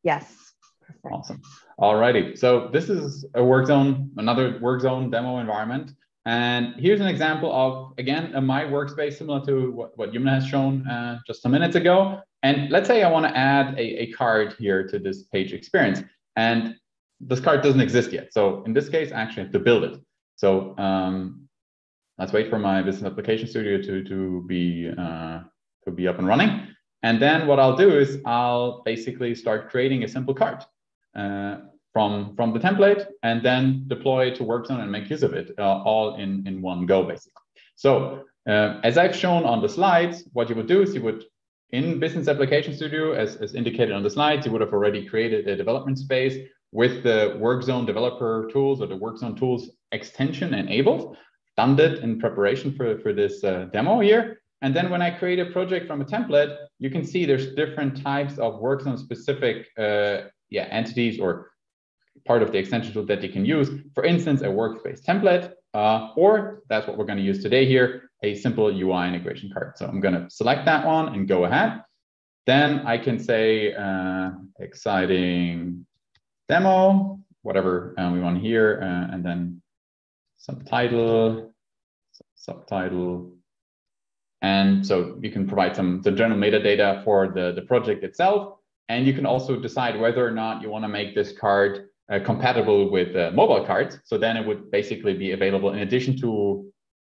Yes. 0.02 0.52
Perfect. 0.80 1.06
Awesome. 1.10 1.42
All 1.78 1.96
righty. 1.96 2.36
So 2.36 2.68
this 2.72 2.88
is 2.88 3.24
a 3.34 3.42
work 3.42 3.66
zone, 3.66 4.10
another 4.16 4.58
work 4.60 4.80
zone 4.80 5.10
demo 5.10 5.38
environment. 5.38 5.92
And 6.26 6.74
here's 6.78 7.00
an 7.00 7.06
example 7.06 7.52
of, 7.52 7.92
again, 7.98 8.34
a 8.34 8.40
my 8.40 8.64
workspace 8.64 9.18
similar 9.18 9.44
to 9.44 9.70
what, 9.72 9.96
what 9.98 10.12
Yumna 10.12 10.34
has 10.34 10.46
shown 10.46 10.86
uh, 10.86 11.18
just 11.26 11.44
a 11.44 11.48
minute 11.48 11.74
ago. 11.74 12.20
And 12.42 12.70
let's 12.70 12.86
say 12.86 13.02
I 13.02 13.10
want 13.10 13.26
to 13.26 13.36
add 13.36 13.74
a, 13.78 14.02
a 14.02 14.12
card 14.12 14.54
here 14.58 14.86
to 14.88 14.98
this 14.98 15.24
page 15.24 15.52
experience. 15.52 16.02
And 16.36 16.76
this 17.20 17.40
card 17.40 17.62
doesn't 17.62 17.80
exist 17.80 18.12
yet. 18.12 18.32
So 18.32 18.62
in 18.64 18.72
this 18.72 18.88
case, 18.88 19.12
I 19.12 19.20
actually 19.20 19.44
have 19.44 19.52
to 19.52 19.58
build 19.58 19.84
it. 19.84 20.00
So 20.36 20.76
um, 20.78 21.48
let's 22.18 22.32
wait 22.32 22.48
for 22.50 22.58
my 22.58 22.82
business 22.82 23.10
application 23.10 23.46
studio 23.46 23.80
to, 23.82 24.04
to, 24.04 24.44
be, 24.46 24.90
uh, 24.96 25.40
to 25.84 25.90
be 25.90 26.08
up 26.08 26.18
and 26.18 26.26
running. 26.26 26.68
And 27.02 27.20
then 27.20 27.46
what 27.46 27.58
I'll 27.60 27.76
do 27.76 27.98
is 27.98 28.18
I'll 28.24 28.82
basically 28.82 29.34
start 29.34 29.70
creating 29.70 30.04
a 30.04 30.08
simple 30.08 30.34
card. 30.34 30.64
Uh, 31.14 31.58
from, 31.94 32.34
from 32.34 32.52
the 32.52 32.58
template 32.58 33.06
and 33.22 33.40
then 33.42 33.84
deploy 33.86 34.34
to 34.34 34.42
WorkZone 34.42 34.80
and 34.80 34.90
make 34.90 35.08
use 35.08 35.22
of 35.22 35.32
it 35.32 35.52
uh, 35.58 35.62
all 35.62 36.16
in, 36.16 36.44
in 36.46 36.60
one 36.60 36.84
go, 36.86 37.04
basically. 37.04 37.40
So 37.76 38.24
uh, 38.48 38.80
as 38.82 38.98
I've 38.98 39.16
shown 39.16 39.44
on 39.44 39.62
the 39.62 39.68
slides, 39.68 40.24
what 40.32 40.50
you 40.50 40.56
would 40.56 40.66
do 40.66 40.82
is 40.82 40.94
you 40.94 41.02
would, 41.02 41.24
in 41.70 42.00
Business 42.00 42.26
Application 42.26 42.74
Studio, 42.74 43.12
as, 43.12 43.36
as 43.36 43.54
indicated 43.54 43.92
on 43.92 44.02
the 44.02 44.10
slides, 44.10 44.44
you 44.44 44.52
would 44.52 44.60
have 44.60 44.72
already 44.72 45.06
created 45.06 45.46
a 45.46 45.56
development 45.56 45.98
space 45.98 46.36
with 46.72 47.04
the 47.04 47.38
WorkZone 47.40 47.86
developer 47.86 48.48
tools 48.52 48.82
or 48.82 48.88
the 48.88 48.98
WorkZone 48.98 49.38
tools 49.38 49.70
extension 49.92 50.52
enabled, 50.52 51.16
done 51.56 51.76
that 51.76 51.98
in 51.98 52.18
preparation 52.18 52.74
for, 52.74 52.98
for 52.98 53.12
this 53.12 53.44
uh, 53.44 53.68
demo 53.72 54.00
here. 54.00 54.40
And 54.64 54.74
then 54.74 54.88
when 54.88 55.02
I 55.02 55.10
create 55.10 55.38
a 55.38 55.44
project 55.44 55.86
from 55.86 56.00
a 56.00 56.06
template, 56.06 56.56
you 56.78 56.88
can 56.88 57.04
see 57.04 57.26
there's 57.26 57.54
different 57.54 58.02
types 58.02 58.38
of 58.38 58.62
WorkZone 58.62 58.98
specific 58.98 59.66
uh, 59.78 60.30
yeah, 60.48 60.62
entities 60.70 61.20
or 61.20 61.50
part 62.24 62.42
of 62.42 62.50
the 62.50 62.56
extension 62.56 62.94
tool 62.94 63.04
that 63.04 63.22
you 63.22 63.28
can 63.28 63.44
use. 63.44 63.68
For 63.94 64.04
instance, 64.04 64.40
a 64.40 64.46
workspace 64.46 65.04
template, 65.04 65.52
uh, 65.74 66.12
or 66.16 66.62
that's 66.70 66.86
what 66.86 66.96
we're 66.96 67.04
going 67.04 67.18
to 67.18 67.24
use 67.24 67.42
today 67.42 67.66
here, 67.66 68.10
a 68.22 68.34
simple 68.36 68.68
UI 68.68 69.06
integration 69.06 69.50
card. 69.52 69.76
So 69.76 69.84
I'm 69.86 70.00
going 70.00 70.14
to 70.14 70.30
select 70.30 70.64
that 70.64 70.86
one 70.86 71.14
and 71.14 71.28
go 71.28 71.44
ahead. 71.44 71.82
Then 72.46 72.86
I 72.86 72.96
can 72.96 73.18
say 73.18 73.74
uh, 73.74 74.30
exciting 74.60 75.84
demo, 76.48 77.20
whatever 77.42 77.94
uh, 77.98 78.10
we 78.14 78.20
want 78.20 78.40
here, 78.40 78.80
uh, 78.82 79.12
and 79.12 79.22
then 79.22 79.60
subtitle, 80.38 81.52
subtitle. 82.34 83.33
And 84.44 84.86
so 84.86 85.16
you 85.22 85.30
can 85.30 85.46
provide 85.46 85.74
some 85.74 86.02
the 86.02 86.12
general 86.12 86.38
metadata 86.38 87.02
for 87.04 87.28
the, 87.36 87.52
the 87.58 87.62
project 87.62 88.04
itself. 88.04 88.40
And 88.90 89.06
you 89.06 89.14
can 89.18 89.26
also 89.32 89.52
decide 89.58 89.98
whether 89.98 90.22
or 90.26 90.34
not 90.42 90.60
you 90.60 90.68
want 90.68 90.84
to 90.84 90.92
make 90.98 91.14
this 91.14 91.32
card 91.32 91.88
uh, 92.10 92.20
compatible 92.30 92.90
with 92.90 93.16
uh, 93.16 93.30
mobile 93.32 93.64
cards. 93.64 93.98
So 94.04 94.18
then 94.18 94.36
it 94.36 94.46
would 94.46 94.70
basically 94.70 95.14
be 95.14 95.32
available 95.32 95.72
in 95.72 95.78
addition 95.78 96.12
to 96.20 96.28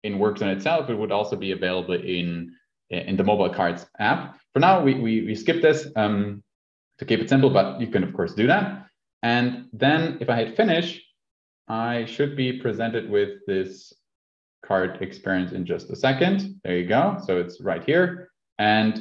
in 0.03 0.17
WorkZone 0.17 0.55
itself, 0.55 0.89
it 0.89 0.95
would 0.95 1.11
also 1.11 1.35
be 1.35 1.51
available 1.51 1.95
in, 1.95 2.53
in 2.89 3.15
the 3.17 3.23
mobile 3.23 3.49
cards 3.49 3.85
app. 3.99 4.37
For 4.53 4.59
now, 4.59 4.81
we, 4.81 4.93
we, 4.95 5.25
we 5.25 5.35
skip 5.35 5.61
this 5.61 5.87
um, 5.95 6.43
to 6.99 7.05
keep 7.05 7.19
it 7.19 7.29
simple, 7.29 7.49
but 7.49 7.79
you 7.81 7.87
can 7.87 8.03
of 8.03 8.13
course 8.13 8.33
do 8.33 8.47
that. 8.47 8.87
And 9.23 9.67
then 9.73 10.17
if 10.21 10.29
I 10.29 10.35
hit 10.35 10.55
finish, 10.55 11.01
I 11.67 12.05
should 12.05 12.35
be 12.35 12.53
presented 12.53 13.09
with 13.09 13.45
this 13.45 13.93
card 14.69 15.01
experience 15.01 15.51
in 15.51 15.65
just 15.65 15.89
a 15.89 15.95
second. 15.95 16.61
There 16.63 16.77
you 16.77 16.87
go. 16.87 17.03
So 17.25 17.39
it's 17.39 17.59
right 17.59 17.83
here. 17.83 18.29
And 18.59 18.93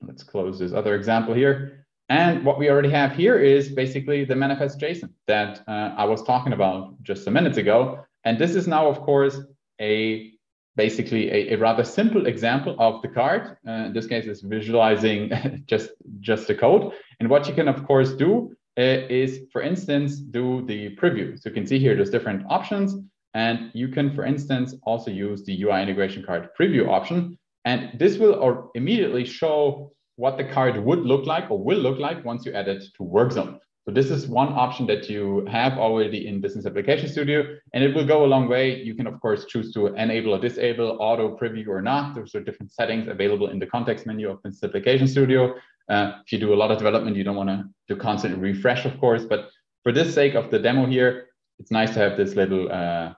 let's 0.00 0.22
close 0.22 0.58
this 0.60 0.72
other 0.72 0.94
example 0.94 1.34
here. 1.34 1.86
And 2.08 2.44
what 2.44 2.58
we 2.60 2.70
already 2.70 2.90
have 2.90 3.10
here 3.12 3.36
is 3.38 3.70
basically 3.82 4.24
the 4.24 4.36
manifest 4.36 4.78
JSON 4.78 5.10
that 5.26 5.52
uh, 5.66 5.94
I 6.02 6.04
was 6.04 6.22
talking 6.22 6.52
about 6.52 7.02
just 7.02 7.26
a 7.26 7.32
minute 7.32 7.56
ago. 7.56 7.98
And 8.24 8.38
this 8.38 8.54
is 8.54 8.68
now, 8.68 8.86
of 8.86 9.00
course, 9.00 9.36
a 9.80 10.30
basically 10.76 11.30
a, 11.30 11.54
a 11.54 11.56
rather 11.56 11.84
simple 11.84 12.26
example 12.26 12.76
of 12.78 13.02
the 13.02 13.08
card. 13.08 13.56
Uh, 13.66 13.86
in 13.88 13.92
this 13.92 14.06
case, 14.06 14.26
is 14.26 14.40
visualizing 14.42 15.64
just, 15.66 15.90
just 16.20 16.46
the 16.46 16.54
code. 16.54 16.92
And 17.18 17.28
what 17.28 17.48
you 17.48 17.54
can, 17.54 17.68
of 17.68 17.84
course, 17.86 18.12
do 18.12 18.54
uh, 18.78 18.82
is, 19.22 19.40
for 19.52 19.62
instance, 19.62 20.16
do 20.16 20.64
the 20.66 20.94
preview. 20.96 21.40
So 21.40 21.48
you 21.48 21.54
can 21.54 21.66
see 21.66 21.78
here, 21.78 21.96
there's 21.96 22.10
different 22.10 22.44
options. 22.48 22.94
And 23.34 23.70
you 23.74 23.88
can, 23.88 24.14
for 24.14 24.24
instance, 24.24 24.74
also 24.84 25.10
use 25.10 25.44
the 25.44 25.60
UI 25.62 25.82
integration 25.82 26.22
card 26.24 26.48
preview 26.58 26.88
option. 26.88 27.36
And 27.64 27.98
this 27.98 28.18
will 28.18 28.70
immediately 28.74 29.24
show 29.24 29.92
what 30.16 30.36
the 30.36 30.44
card 30.44 30.76
would 30.82 31.00
look 31.00 31.26
like 31.26 31.50
or 31.50 31.58
will 31.58 31.78
look 31.78 31.98
like 31.98 32.24
once 32.24 32.46
you 32.46 32.52
add 32.52 32.68
it 32.68 32.84
to 32.96 33.02
WorkZone. 33.02 33.58
So 33.86 33.92
this 33.92 34.10
is 34.10 34.26
one 34.26 34.48
option 34.48 34.86
that 34.86 35.10
you 35.10 35.44
have 35.50 35.76
already 35.76 36.26
in 36.26 36.40
Business 36.40 36.64
Application 36.64 37.06
Studio, 37.06 37.44
and 37.74 37.84
it 37.84 37.94
will 37.94 38.06
go 38.06 38.24
a 38.24 38.26
long 38.26 38.48
way. 38.48 38.82
You 38.82 38.94
can, 38.94 39.06
of 39.06 39.20
course, 39.20 39.44
choose 39.44 39.74
to 39.74 39.88
enable 39.88 40.34
or 40.34 40.38
disable 40.38 40.96
auto 41.00 41.36
preview 41.36 41.68
or 41.68 41.82
not. 41.82 42.14
Those 42.14 42.34
are 42.34 42.40
different 42.40 42.72
settings 42.72 43.08
available 43.08 43.50
in 43.50 43.58
the 43.58 43.66
context 43.66 44.06
menu 44.06 44.30
of 44.30 44.42
Business 44.42 44.64
Application 44.64 45.06
Studio. 45.06 45.54
Uh, 45.90 46.12
if 46.24 46.32
you 46.32 46.38
do 46.38 46.54
a 46.54 46.56
lot 46.56 46.70
of 46.70 46.78
development, 46.78 47.16
you 47.16 47.24
don't 47.24 47.36
want 47.36 47.50
to 47.50 47.64
do 47.88 47.96
constant 48.00 48.38
refresh, 48.38 48.86
of 48.86 48.98
course. 48.98 49.26
But 49.26 49.50
for 49.82 49.92
this 49.92 50.14
sake 50.14 50.34
of 50.34 50.50
the 50.50 50.58
demo 50.58 50.86
here, 50.86 51.26
it's 51.58 51.70
nice 51.70 51.92
to 51.92 51.98
have 51.98 52.16
this 52.16 52.36
little 52.36 52.72
uh, 52.72 53.12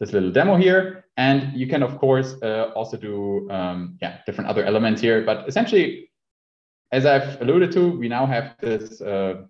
this 0.00 0.12
little 0.12 0.30
demo 0.30 0.56
here. 0.56 1.04
And 1.16 1.56
you 1.56 1.66
can, 1.66 1.82
of 1.82 1.98
course, 1.98 2.34
uh, 2.42 2.72
also 2.74 2.96
do 2.96 3.48
um, 3.50 3.96
yeah 4.02 4.18
different 4.26 4.50
other 4.50 4.64
elements 4.64 5.00
here. 5.00 5.22
But 5.22 5.48
essentially, 5.48 6.10
as 6.92 7.06
I've 7.06 7.40
alluded 7.40 7.72
to, 7.72 7.90
we 7.90 8.08
now 8.08 8.26
have 8.26 8.56
this, 8.60 9.00
uh, 9.00 9.42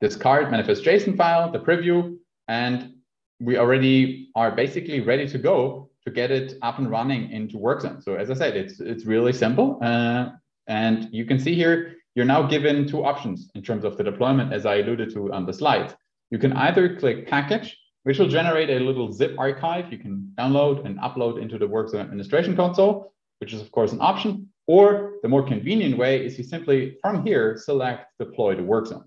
this 0.00 0.16
card 0.16 0.50
manifest 0.50 0.84
JSON 0.84 1.16
file, 1.16 1.50
the 1.50 1.58
preview, 1.58 2.16
and 2.48 2.94
we 3.40 3.56
already 3.58 4.30
are 4.34 4.50
basically 4.50 5.00
ready 5.00 5.26
to 5.28 5.38
go 5.38 5.90
to 6.04 6.10
get 6.10 6.30
it 6.30 6.58
up 6.62 6.78
and 6.78 6.90
running 6.90 7.30
into 7.30 7.56
WorkZone. 7.56 8.02
So 8.02 8.16
as 8.16 8.30
I 8.30 8.34
said, 8.34 8.56
it's, 8.56 8.80
it's 8.80 9.04
really 9.04 9.32
simple. 9.32 9.78
Uh, 9.82 10.30
and 10.66 11.08
you 11.12 11.24
can 11.24 11.38
see 11.38 11.54
here, 11.54 11.94
you're 12.14 12.26
now 12.26 12.42
given 12.42 12.86
two 12.86 13.04
options 13.04 13.50
in 13.54 13.62
terms 13.62 13.84
of 13.84 13.96
the 13.96 14.04
deployment, 14.04 14.52
as 14.52 14.66
I 14.66 14.76
alluded 14.76 15.12
to 15.14 15.32
on 15.32 15.46
the 15.46 15.52
slide. 15.52 15.94
You 16.30 16.38
can 16.38 16.52
either 16.52 16.96
click 16.96 17.28
package, 17.28 17.78
which 18.04 18.18
will 18.18 18.28
generate 18.28 18.70
a 18.70 18.78
little 18.78 19.12
zip 19.12 19.34
archive 19.38 19.92
you 19.92 19.98
can 19.98 20.32
download 20.38 20.84
and 20.84 20.98
upload 20.98 21.40
into 21.40 21.58
the 21.58 21.66
WorkZone 21.66 22.00
administration 22.00 22.56
console, 22.56 23.12
which 23.38 23.52
is 23.52 23.60
of 23.60 23.70
course 23.72 23.92
an 23.92 24.00
option. 24.00 24.48
Or 24.66 25.14
the 25.22 25.28
more 25.28 25.42
convenient 25.42 25.98
way 25.98 26.24
is 26.24 26.38
you 26.38 26.44
simply 26.44 26.96
from 27.02 27.26
here 27.26 27.56
select 27.56 28.06
deploy 28.18 28.54
to 28.54 28.62
work 28.62 28.86
zone. 28.86 29.04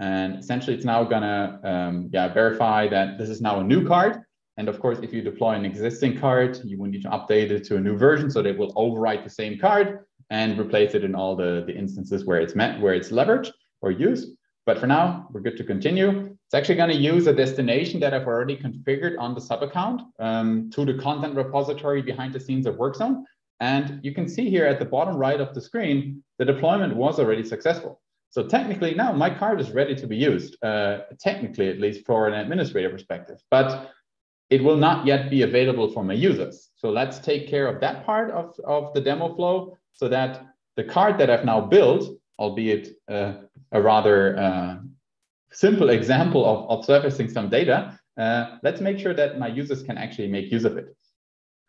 And 0.00 0.36
essentially 0.36 0.76
it's 0.76 0.84
now 0.84 1.04
gonna 1.04 1.60
um, 1.64 2.10
yeah, 2.12 2.32
verify 2.32 2.88
that 2.88 3.18
this 3.18 3.28
is 3.28 3.40
now 3.40 3.60
a 3.60 3.64
new 3.64 3.86
card. 3.86 4.22
And 4.56 4.68
of 4.68 4.80
course, 4.80 4.98
if 5.02 5.12
you 5.12 5.22
deploy 5.22 5.52
an 5.52 5.64
existing 5.64 6.18
card, 6.18 6.58
you 6.64 6.78
will 6.78 6.88
need 6.88 7.02
to 7.02 7.10
update 7.10 7.50
it 7.50 7.62
to 7.66 7.76
a 7.76 7.80
new 7.80 7.96
version 7.96 8.28
so 8.28 8.42
that 8.42 8.50
it 8.50 8.58
will 8.58 8.72
overwrite 8.74 9.22
the 9.22 9.30
same 9.30 9.58
card. 9.58 10.04
and 10.30 10.58
replace 10.58 10.94
it 10.94 11.04
in 11.04 11.14
all 11.14 11.34
the, 11.34 11.64
the 11.66 11.74
instances 11.74 12.24
where 12.24 12.40
it's 12.40 12.54
meant, 12.54 12.82
where 12.82 12.94
it's 12.94 13.10
leveraged 13.10 13.50
or 13.80 13.90
used. 13.90 14.36
But 14.66 14.78
for 14.78 14.86
now, 14.86 15.28
we're 15.32 15.40
good 15.40 15.56
to 15.56 15.64
continue. 15.64 16.27
It's 16.48 16.54
actually 16.54 16.76
going 16.76 16.88
to 16.88 16.96
use 16.96 17.26
a 17.26 17.34
destination 17.34 18.00
that 18.00 18.14
I've 18.14 18.26
already 18.26 18.56
configured 18.56 19.18
on 19.18 19.34
the 19.34 19.40
sub 19.40 19.62
account 19.62 20.00
um, 20.18 20.70
to 20.70 20.86
the 20.86 20.94
content 20.94 21.36
repository 21.36 22.00
behind 22.00 22.32
the 22.32 22.40
scenes 22.40 22.64
of 22.64 22.76
WorkZone. 22.76 23.24
And 23.60 24.00
you 24.02 24.14
can 24.14 24.26
see 24.26 24.48
here 24.48 24.64
at 24.64 24.78
the 24.78 24.86
bottom 24.86 25.16
right 25.16 25.42
of 25.42 25.52
the 25.52 25.60
screen, 25.60 26.24
the 26.38 26.46
deployment 26.46 26.96
was 26.96 27.18
already 27.18 27.44
successful. 27.44 28.00
So 28.30 28.46
technically 28.46 28.94
now 28.94 29.12
my 29.12 29.28
card 29.28 29.60
is 29.60 29.72
ready 29.72 29.94
to 29.96 30.06
be 30.06 30.16
used, 30.16 30.56
uh, 30.64 31.00
technically 31.20 31.68
at 31.68 31.80
least 31.80 32.06
for 32.06 32.28
an 32.28 32.32
administrator 32.32 32.88
perspective, 32.88 33.42
but 33.50 33.92
it 34.48 34.64
will 34.64 34.78
not 34.78 35.04
yet 35.04 35.28
be 35.28 35.42
available 35.42 35.92
for 35.92 36.02
my 36.02 36.14
users. 36.14 36.70
So 36.76 36.88
let's 36.88 37.18
take 37.18 37.46
care 37.46 37.66
of 37.66 37.78
that 37.82 38.06
part 38.06 38.30
of, 38.30 38.58
of 38.64 38.94
the 38.94 39.02
demo 39.02 39.34
flow 39.34 39.76
so 39.92 40.08
that 40.08 40.46
the 40.76 40.84
card 40.84 41.18
that 41.18 41.28
I've 41.28 41.44
now 41.44 41.60
built, 41.60 42.18
albeit 42.38 42.96
uh, 43.06 43.34
a 43.72 43.82
rather 43.82 44.38
uh, 44.38 44.76
simple 45.52 45.90
example 45.90 46.44
of, 46.44 46.70
of 46.70 46.84
surfacing 46.84 47.28
some 47.28 47.48
data, 47.48 47.98
uh, 48.18 48.58
let's 48.62 48.80
make 48.80 48.98
sure 48.98 49.14
that 49.14 49.38
my 49.38 49.48
users 49.48 49.82
can 49.82 49.96
actually 49.96 50.28
make 50.28 50.50
use 50.50 50.64
of 50.64 50.76
it. 50.76 50.96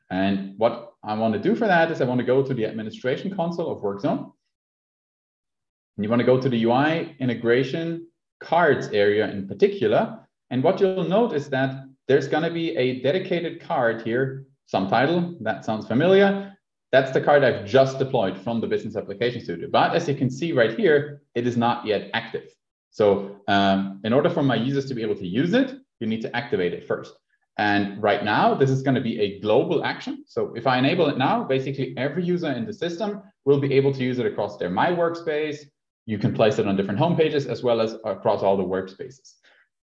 And 0.10 0.58
what 0.58 0.94
I 1.04 1.14
want 1.14 1.34
to 1.36 1.40
do 1.40 1.56
for 1.56 1.68
that 1.68 1.92
is 1.92 2.02
I 2.02 2.06
want 2.06 2.20
to 2.20 2.26
go 2.26 2.44
to 2.44 2.54
the 2.54 2.66
administration 2.66 3.36
console 3.36 3.72
of 3.72 3.84
WorkZone. 3.84 4.32
And 5.98 6.04
you 6.04 6.10
want 6.10 6.22
to 6.22 6.26
go 6.26 6.40
to 6.40 6.50
the 6.50 6.64
UI 6.64 7.16
integration 7.20 8.08
cards 8.40 8.88
area 8.88 9.30
in 9.30 9.48
particular. 9.48 10.20
And 10.50 10.64
what 10.64 10.80
you'll 10.80 11.04
note 11.04 11.34
is 11.34 11.50
that 11.50 11.86
there's 12.08 12.28
going 12.28 12.44
to 12.44 12.52
be 12.52 12.76
a 12.76 13.02
dedicated 13.02 13.62
card 13.62 14.02
here, 14.02 14.46
some 14.66 14.90
title, 14.90 15.38
that 15.42 15.64
sounds 15.64 15.88
familiar. 15.88 16.58
That's 16.92 17.12
the 17.12 17.22
card 17.22 17.44
I've 17.44 17.66
just 17.66 18.00
deployed 18.00 18.36
from 18.36 18.62
the 18.62 18.68
Business 18.68 18.96
Application 18.96 19.42
Studio. 19.44 19.68
But 19.72 19.94
as 19.94 20.08
you 20.08 20.16
can 20.16 20.32
see 20.32 20.54
right 20.54 20.76
here, 20.76 21.22
it 21.36 21.46
is 21.46 21.56
not 21.56 21.86
yet 21.86 22.10
active. 22.14 22.50
So 23.00 23.40
um, 23.48 24.02
in 24.04 24.12
order 24.12 24.30
for 24.30 24.44
my 24.44 24.58
users 24.70 24.86
to 24.88 24.94
be 24.94 25.04
able 25.04 25.16
to 25.24 25.26
use 25.26 25.54
it, 25.54 25.70
you 26.02 26.08
need 26.12 26.22
to 26.24 26.36
activate 26.36 26.74
it 26.74 26.86
first. 26.86 27.14
And 27.58 27.82
right 28.04 28.26
now, 28.26 28.54
this 28.54 28.70
is 28.70 28.82
going 28.82 28.96
to 28.96 29.06
be 29.10 29.16
a 29.22 29.40
global 29.40 29.86
action. 29.86 30.26
So 30.28 30.54
if 30.54 30.68
I 30.68 30.78
enable 30.78 31.08
it 31.08 31.18
now, 31.18 31.46
basically 31.46 31.94
every 31.96 32.26
user 32.26 32.52
in 32.52 32.66
the 32.66 32.74
system 32.74 33.22
will 33.46 33.62
be 33.62 33.74
able 33.74 33.94
to 33.94 34.04
use 34.04 34.20
it 34.20 34.26
across 34.26 34.58
their 34.58 34.70
My 34.70 34.90
Workspace. 34.92 35.60
You 36.08 36.18
can 36.18 36.34
place 36.34 36.60
it 36.60 36.68
on 36.68 36.76
different 36.76 37.00
homepages 37.00 37.46
as 37.48 37.64
well 37.64 37.80
as 37.80 37.96
across 38.04 38.44
all 38.44 38.58
the 38.58 38.70
workspaces. 38.76 39.28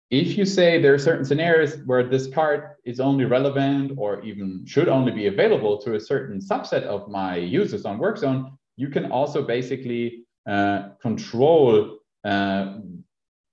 If 0.10 0.38
you 0.38 0.46
say 0.46 0.82
there 0.82 0.94
are 0.94 1.06
certain 1.10 1.26
scenarios 1.26 1.72
where 1.86 2.08
this 2.08 2.28
card 2.28 2.60
is 2.86 3.02
only 3.02 3.26
relevant 3.26 3.92
or 3.98 4.22
even 4.22 4.64
should 4.66 4.88
only 4.88 5.12
be 5.12 5.28
available 5.28 5.82
to 5.84 5.96
a 5.96 6.00
certain 6.00 6.40
subset 6.40 6.84
of 6.84 7.10
my 7.10 7.36
users 7.36 7.84
on 7.84 8.00
WorkZone, 8.00 8.40
you 8.78 8.88
can 8.88 9.12
also 9.12 9.40
basically 9.42 10.24
uh, 10.54 10.80
control 11.02 11.98
uh, 12.24 12.78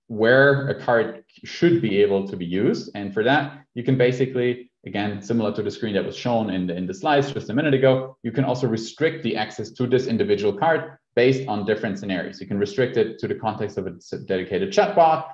where 0.09 0.69
a 0.69 0.75
card 0.75 1.25
should 1.45 1.81
be 1.81 2.03
able 2.03 2.27
to 2.29 2.37
be 2.37 2.45
used. 2.45 2.91
And 2.95 3.15
for 3.15 3.23
that, 3.25 3.65
you 3.75 3.83
can 3.83 3.97
basically, 3.97 4.71
again, 4.85 5.23
similar 5.23 5.53
to 5.55 5.63
the 5.63 5.71
screen 5.71 5.95
that 5.95 6.05
was 6.05 6.17
shown 6.17 6.51
in 6.51 6.67
the, 6.67 6.77
in 6.77 6.87
the 6.87 6.95
slides 6.95 7.33
just 7.33 7.51
a 7.51 7.55
minute 7.55 7.75
ago, 7.75 8.17
you 8.23 8.33
can 8.33 8.45
also 8.45 8.67
restrict 8.67 9.23
the 9.23 9.37
access 9.37 9.71
to 9.73 9.87
this 9.87 10.07
individual 10.07 10.53
card 10.53 10.99
based 11.15 11.47
on 11.49 11.65
different 11.67 11.99
scenarios. 11.99 12.41
You 12.41 12.47
can 12.47 12.59
restrict 12.59 12.97
it 12.97 13.19
to 13.21 13.29
the 13.29 13.35
context 13.35 13.77
of 13.79 13.87
a 13.87 13.93
dedicated 14.27 14.73
chatbot, 14.73 15.25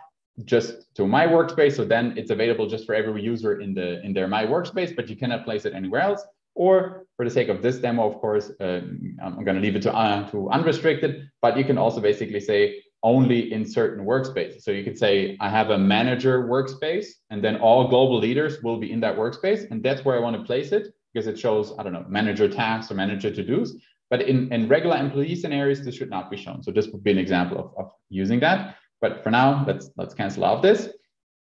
just 0.44 0.92
to 0.96 1.06
my 1.06 1.26
workspace. 1.26 1.76
So 1.76 1.84
then 1.84 2.14
it's 2.16 2.30
available 2.30 2.66
just 2.66 2.87
for 2.87 2.94
every 2.94 3.22
user 3.22 3.60
in 3.60 3.74
the 3.74 4.04
in 4.04 4.12
their 4.12 4.26
my 4.26 4.44
workspace, 4.44 4.94
but 4.96 5.08
you 5.08 5.16
cannot 5.16 5.44
place 5.44 5.64
it 5.64 5.74
anywhere 5.74 6.00
else. 6.00 6.22
Or 6.56 7.06
for 7.16 7.24
the 7.24 7.30
sake 7.30 7.48
of 7.48 7.62
this 7.62 7.78
demo, 7.78 8.08
of 8.10 8.20
course, 8.20 8.50
uh, 8.60 8.80
I'm 9.22 9.44
going 9.44 9.56
to 9.56 9.60
leave 9.60 9.76
it 9.76 9.82
to, 9.82 9.94
uh, 9.94 10.28
to 10.30 10.50
unrestricted, 10.50 11.28
but 11.42 11.56
you 11.56 11.64
can 11.64 11.78
also 11.78 12.00
basically 12.00 12.40
say, 12.40 12.82
only 13.04 13.52
in 13.52 13.64
certain 13.64 14.04
workspaces. 14.04 14.62
So 14.62 14.72
you 14.72 14.82
could 14.82 14.98
say, 14.98 15.36
I 15.38 15.48
have 15.50 15.70
a 15.70 15.78
manager 15.78 16.48
workspace, 16.48 17.06
and 17.30 17.44
then 17.44 17.56
all 17.56 17.86
global 17.86 18.18
leaders 18.18 18.62
will 18.62 18.78
be 18.78 18.90
in 18.90 18.98
that 19.00 19.16
workspace. 19.16 19.70
And 19.70 19.82
that's 19.82 20.04
where 20.04 20.16
I 20.16 20.20
want 20.20 20.36
to 20.36 20.42
place 20.42 20.72
it 20.72 20.92
because 21.12 21.28
it 21.28 21.38
shows, 21.38 21.74
I 21.78 21.82
don't 21.84 21.92
know, 21.92 22.06
manager 22.08 22.48
tasks 22.48 22.90
or 22.90 22.94
manager 22.94 23.30
to 23.30 23.42
dos. 23.44 23.74
But 24.10 24.22
in, 24.22 24.52
in 24.52 24.68
regular 24.68 24.96
employee 24.96 25.36
scenarios, 25.36 25.84
this 25.84 25.94
should 25.94 26.10
not 26.10 26.30
be 26.30 26.36
shown. 26.36 26.62
So 26.62 26.72
this 26.72 26.88
would 26.88 27.04
be 27.04 27.12
an 27.12 27.18
example 27.18 27.58
of, 27.58 27.84
of 27.86 27.92
using 28.08 28.40
that. 28.40 28.76
But 29.00 29.22
for 29.22 29.30
now, 29.30 29.64
let's 29.66 29.90
let's 29.96 30.14
cancel 30.14 30.44
out 30.44 30.62
this. 30.62 30.88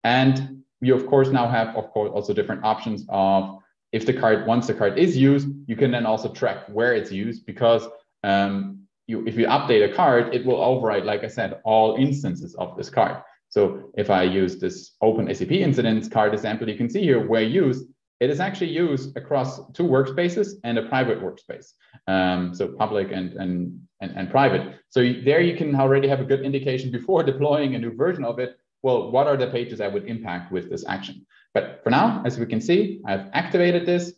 And 0.02 0.62
you 0.80 0.94
of 0.94 1.06
course 1.06 1.28
now 1.28 1.46
have, 1.46 1.76
of 1.76 1.90
course, 1.90 2.10
also 2.14 2.32
different 2.32 2.64
options 2.64 3.04
of 3.10 3.58
if 3.92 4.06
the 4.06 4.14
card, 4.14 4.46
once 4.46 4.66
the 4.66 4.74
card 4.74 4.98
is 4.98 5.16
used, 5.16 5.48
you 5.66 5.76
can 5.76 5.90
then 5.90 6.06
also 6.06 6.32
track 6.32 6.68
where 6.68 6.94
it's 6.94 7.12
used 7.12 7.44
because 7.44 7.86
um, 8.22 8.80
you, 9.10 9.26
if 9.26 9.36
you 9.36 9.46
update 9.46 9.88
a 9.88 9.92
card, 9.92 10.34
it 10.34 10.46
will 10.46 10.62
override, 10.62 11.04
like 11.04 11.24
I 11.24 11.26
said, 11.26 11.60
all 11.64 11.96
instances 11.96 12.54
of 12.54 12.76
this 12.76 12.88
card. 12.88 13.22
So 13.48 13.90
if 13.96 14.08
I 14.10 14.22
use 14.22 14.60
this 14.60 14.92
open 15.02 15.34
SAP 15.34 15.50
incidents 15.50 16.08
card 16.08 16.32
example, 16.32 16.68
you 16.68 16.76
can 16.76 16.88
see 16.88 17.02
here 17.02 17.26
where 17.26 17.42
used, 17.42 17.86
it 18.20 18.30
is 18.30 18.38
actually 18.38 18.70
used 18.70 19.16
across 19.16 19.50
two 19.72 19.82
workspaces 19.82 20.48
and 20.62 20.78
a 20.78 20.88
private 20.88 21.20
workspace. 21.20 21.72
Um, 22.06 22.54
so 22.54 22.68
public 22.68 23.10
and, 23.10 23.32
and, 23.32 23.80
and, 24.00 24.10
and 24.16 24.30
private. 24.30 24.78
So 24.90 25.00
there 25.00 25.40
you 25.40 25.56
can 25.56 25.74
already 25.74 26.06
have 26.06 26.20
a 26.20 26.24
good 26.24 26.42
indication 26.42 26.92
before 26.92 27.22
deploying 27.32 27.74
a 27.74 27.78
new 27.78 27.92
version 27.92 28.24
of 28.24 28.38
it. 28.38 28.56
Well, 28.82 29.10
what 29.10 29.26
are 29.26 29.36
the 29.36 29.48
pages 29.48 29.80
I 29.80 29.88
would 29.88 30.06
impact 30.06 30.52
with 30.52 30.70
this 30.70 30.84
action? 30.86 31.26
But 31.52 31.80
for 31.82 31.90
now, 31.90 32.22
as 32.24 32.38
we 32.38 32.46
can 32.46 32.60
see, 32.60 33.00
I've 33.04 33.26
activated 33.32 33.84
this. 33.84 34.12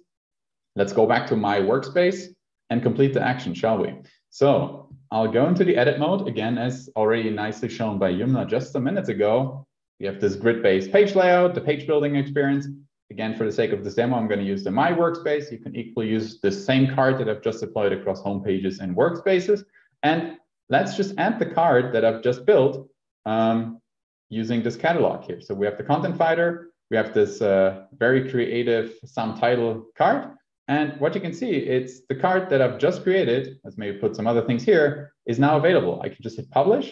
Let's 0.77 0.93
go 0.93 1.07
back 1.07 1.27
to 1.29 1.37
my 1.37 1.61
workspace 1.61 2.27
and 2.69 2.83
complete 2.83 3.15
the 3.15 3.23
action, 3.23 3.55
shall 3.55 3.79
we? 3.79 3.95
So 4.33 4.89
I'll 5.11 5.31
go 5.31 5.47
into 5.47 5.63
the 5.63 5.77
edit 5.77 5.99
mode 5.99 6.27
again, 6.27 6.57
as 6.57 6.89
already 6.97 7.29
nicely 7.29 7.69
shown 7.69 7.99
by 7.99 8.11
Yumna 8.11 8.49
just 8.49 8.75
a 8.75 8.81
minute 8.81 9.11
ago. 9.11 9.67
We 10.01 10.07
have 10.07 10.23
this 10.23 10.37
grid-based 10.37 10.91
page 10.91 11.15
layout, 11.15 11.55
the 11.55 11.61
page 11.61 11.87
building 11.87 12.17
experience. 12.17 12.67
Again, 13.11 13.37
for 13.37 13.45
the 13.45 13.53
sake 13.53 13.73
of 13.73 13.85
this 13.85 13.95
demo, 13.95 14.17
I'm 14.17 14.29
going 14.29 14.41
to 14.41 14.47
use 14.47 14.65
the 14.65 14.71
My 14.71 14.91
Workspace. 14.91 15.53
You 15.53 15.59
can 15.59 15.77
equally 15.77 16.09
use 16.09 16.41
the 16.41 16.51
same 16.51 16.95
card 16.95 17.19
that 17.19 17.29
I've 17.29 17.43
just 17.43 17.61
deployed 17.61 17.93
across 17.93 18.23
home 18.23 18.43
pages 18.43 18.79
and 18.79 18.97
workspaces. 18.97 19.65
And 20.03 20.39
let's 20.71 20.97
just 20.97 21.13
add 21.19 21.39
the 21.39 21.45
card 21.45 21.95
that 21.95 22.03
I've 22.03 22.23
just 22.23 22.47
built 22.47 22.89
um, 23.27 23.83
using 24.31 24.63
this 24.63 24.77
catalog 24.77 25.25
here. 25.25 25.43
So 25.43 25.55
we 25.55 25.67
have 25.67 25.77
the 25.77 25.85
content 25.85 26.17
finder, 26.17 26.71
we 26.91 26.97
have 26.97 27.13
this 27.13 27.43
uh, 27.43 27.85
very 27.99 28.31
creative 28.31 28.95
some 29.05 29.39
title 29.39 29.89
card, 29.95 30.31
and 30.73 30.99
what 31.03 31.15
you 31.15 31.21
can 31.21 31.35
see, 31.43 31.53
it's 31.77 31.95
the 32.11 32.15
card 32.25 32.49
that 32.51 32.61
I've 32.63 32.79
just 32.87 32.99
created, 33.03 33.59
let's 33.63 33.77
maybe 33.77 33.99
put 33.99 34.17
some 34.17 34.27
other 34.27 34.45
things 34.49 34.63
here, 34.65 35.13
is 35.27 35.39
now 35.47 35.55
available. 35.59 36.01
I 36.05 36.09
can 36.09 36.23
just 36.27 36.37
hit 36.39 36.51
publish 36.51 36.87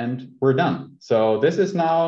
and 0.00 0.16
we're 0.40 0.54
done. 0.54 0.96
So 0.98 1.38
this 1.40 1.56
is 1.58 1.74
now, 1.74 1.98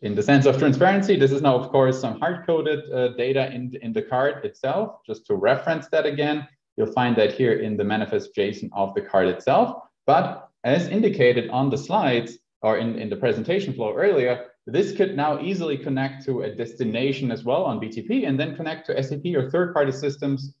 in 0.00 0.14
the 0.14 0.22
sense 0.22 0.46
of 0.46 0.56
transparency, 0.58 1.14
this 1.16 1.30
is 1.36 1.42
now, 1.42 1.56
of 1.60 1.70
course, 1.70 2.00
some 2.00 2.18
hard-coded 2.20 2.80
uh, 2.90 3.08
data 3.24 3.52
in, 3.56 3.62
in 3.82 3.92
the 3.92 4.00
card 4.00 4.46
itself. 4.46 4.86
Just 5.06 5.26
to 5.26 5.34
reference 5.34 5.88
that 5.88 6.06
again, 6.06 6.48
you'll 6.76 6.96
find 7.00 7.14
that 7.16 7.32
here 7.34 7.54
in 7.66 7.76
the 7.76 7.84
manifest 7.84 8.34
JSON 8.34 8.70
of 8.72 8.94
the 8.94 9.02
card 9.02 9.28
itself. 9.28 9.66
But 10.06 10.48
as 10.64 10.88
indicated 10.88 11.50
on 11.50 11.68
the 11.68 11.76
slides 11.76 12.38
or 12.62 12.78
in, 12.78 12.98
in 12.98 13.10
the 13.10 13.16
presentation 13.16 13.74
flow 13.74 13.92
earlier, 13.94 14.46
this 14.66 14.92
could 14.92 15.16
now 15.16 15.40
easily 15.40 15.78
connect 15.78 16.24
to 16.26 16.42
a 16.42 16.54
destination 16.54 17.30
as 17.30 17.44
well 17.44 17.64
on 17.64 17.78
BTP 17.78 18.26
and 18.26 18.38
then 18.38 18.56
connect 18.56 18.86
to 18.86 19.02
SAP 19.02 19.26
or 19.36 19.48
third-party 19.48 19.92
systems, 19.92 20.54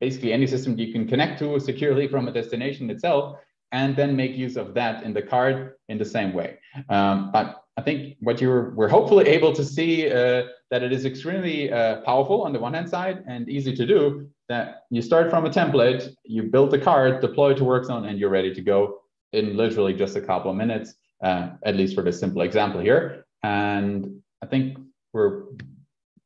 basically 0.00 0.32
any 0.32 0.46
system 0.46 0.78
you 0.78 0.92
can 0.92 1.08
connect 1.08 1.40
to 1.40 1.58
securely 1.58 2.06
from 2.06 2.28
a 2.28 2.32
destination 2.32 2.88
itself, 2.90 3.38
and 3.72 3.96
then 3.96 4.14
make 4.14 4.36
use 4.36 4.56
of 4.56 4.72
that 4.74 5.02
in 5.02 5.12
the 5.12 5.22
card 5.22 5.74
in 5.88 5.98
the 5.98 6.04
same 6.04 6.32
way. 6.32 6.58
Um, 6.88 7.32
but 7.32 7.64
I 7.76 7.82
think 7.82 8.16
what 8.20 8.40
you're 8.40 8.70
we're 8.76 8.88
hopefully 8.88 9.26
able 9.26 9.52
to 9.52 9.64
see 9.64 10.08
uh, 10.08 10.44
that 10.70 10.84
it 10.84 10.92
is 10.92 11.04
extremely 11.04 11.72
uh, 11.72 12.02
powerful 12.02 12.42
on 12.44 12.52
the 12.52 12.60
one 12.60 12.74
hand 12.74 12.88
side 12.88 13.24
and 13.26 13.48
easy 13.48 13.74
to 13.74 13.84
do. 13.84 14.28
That 14.48 14.82
you 14.90 15.02
start 15.02 15.30
from 15.30 15.46
a 15.46 15.50
template, 15.50 16.14
you 16.24 16.44
build 16.44 16.70
the 16.70 16.78
card, 16.78 17.20
deploy 17.20 17.54
to 17.54 17.62
WorkZone, 17.62 18.06
and 18.08 18.18
you're 18.18 18.30
ready 18.30 18.54
to 18.54 18.60
go 18.60 19.00
in 19.32 19.56
literally 19.56 19.94
just 19.94 20.14
a 20.16 20.20
couple 20.20 20.50
of 20.50 20.56
minutes. 20.56 20.94
Uh, 21.22 21.50
at 21.64 21.74
least 21.74 21.94
for 21.94 22.02
this 22.02 22.20
simple 22.20 22.42
example 22.42 22.80
here. 22.80 23.23
And 23.44 24.22
I 24.42 24.46
think 24.46 24.78
we're 25.12 25.42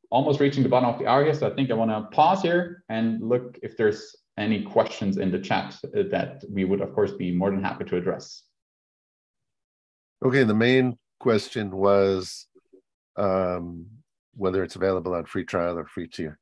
almost 0.09 0.39
reaching 0.39 0.63
the 0.63 0.69
bottom 0.69 0.89
of 0.89 0.97
the 0.97 1.05
hour 1.05 1.25
here. 1.25 1.33
So 1.33 1.51
I 1.51 1.53
think 1.53 1.69
I 1.69 1.73
want 1.73 1.91
to 1.91 2.15
pause 2.15 2.41
here 2.41 2.85
and 2.87 3.21
look 3.21 3.59
if 3.61 3.75
there's 3.75 4.15
any 4.37 4.63
questions 4.63 5.17
in 5.17 5.29
the 5.29 5.37
chat 5.37 5.75
that 5.83 6.45
we 6.49 6.63
would, 6.63 6.79
of 6.79 6.93
course, 6.93 7.11
be 7.11 7.29
more 7.33 7.51
than 7.51 7.61
happy 7.61 7.83
to 7.83 7.97
address. 7.97 8.43
Okay, 10.23 10.45
the 10.45 10.55
main 10.55 10.97
question 11.19 11.75
was 11.75 12.47
um, 13.17 13.85
whether 14.35 14.63
it's 14.63 14.77
available 14.77 15.13
on 15.13 15.25
free 15.25 15.43
trial 15.43 15.77
or 15.77 15.85
free 15.85 16.07
tier. 16.07 16.39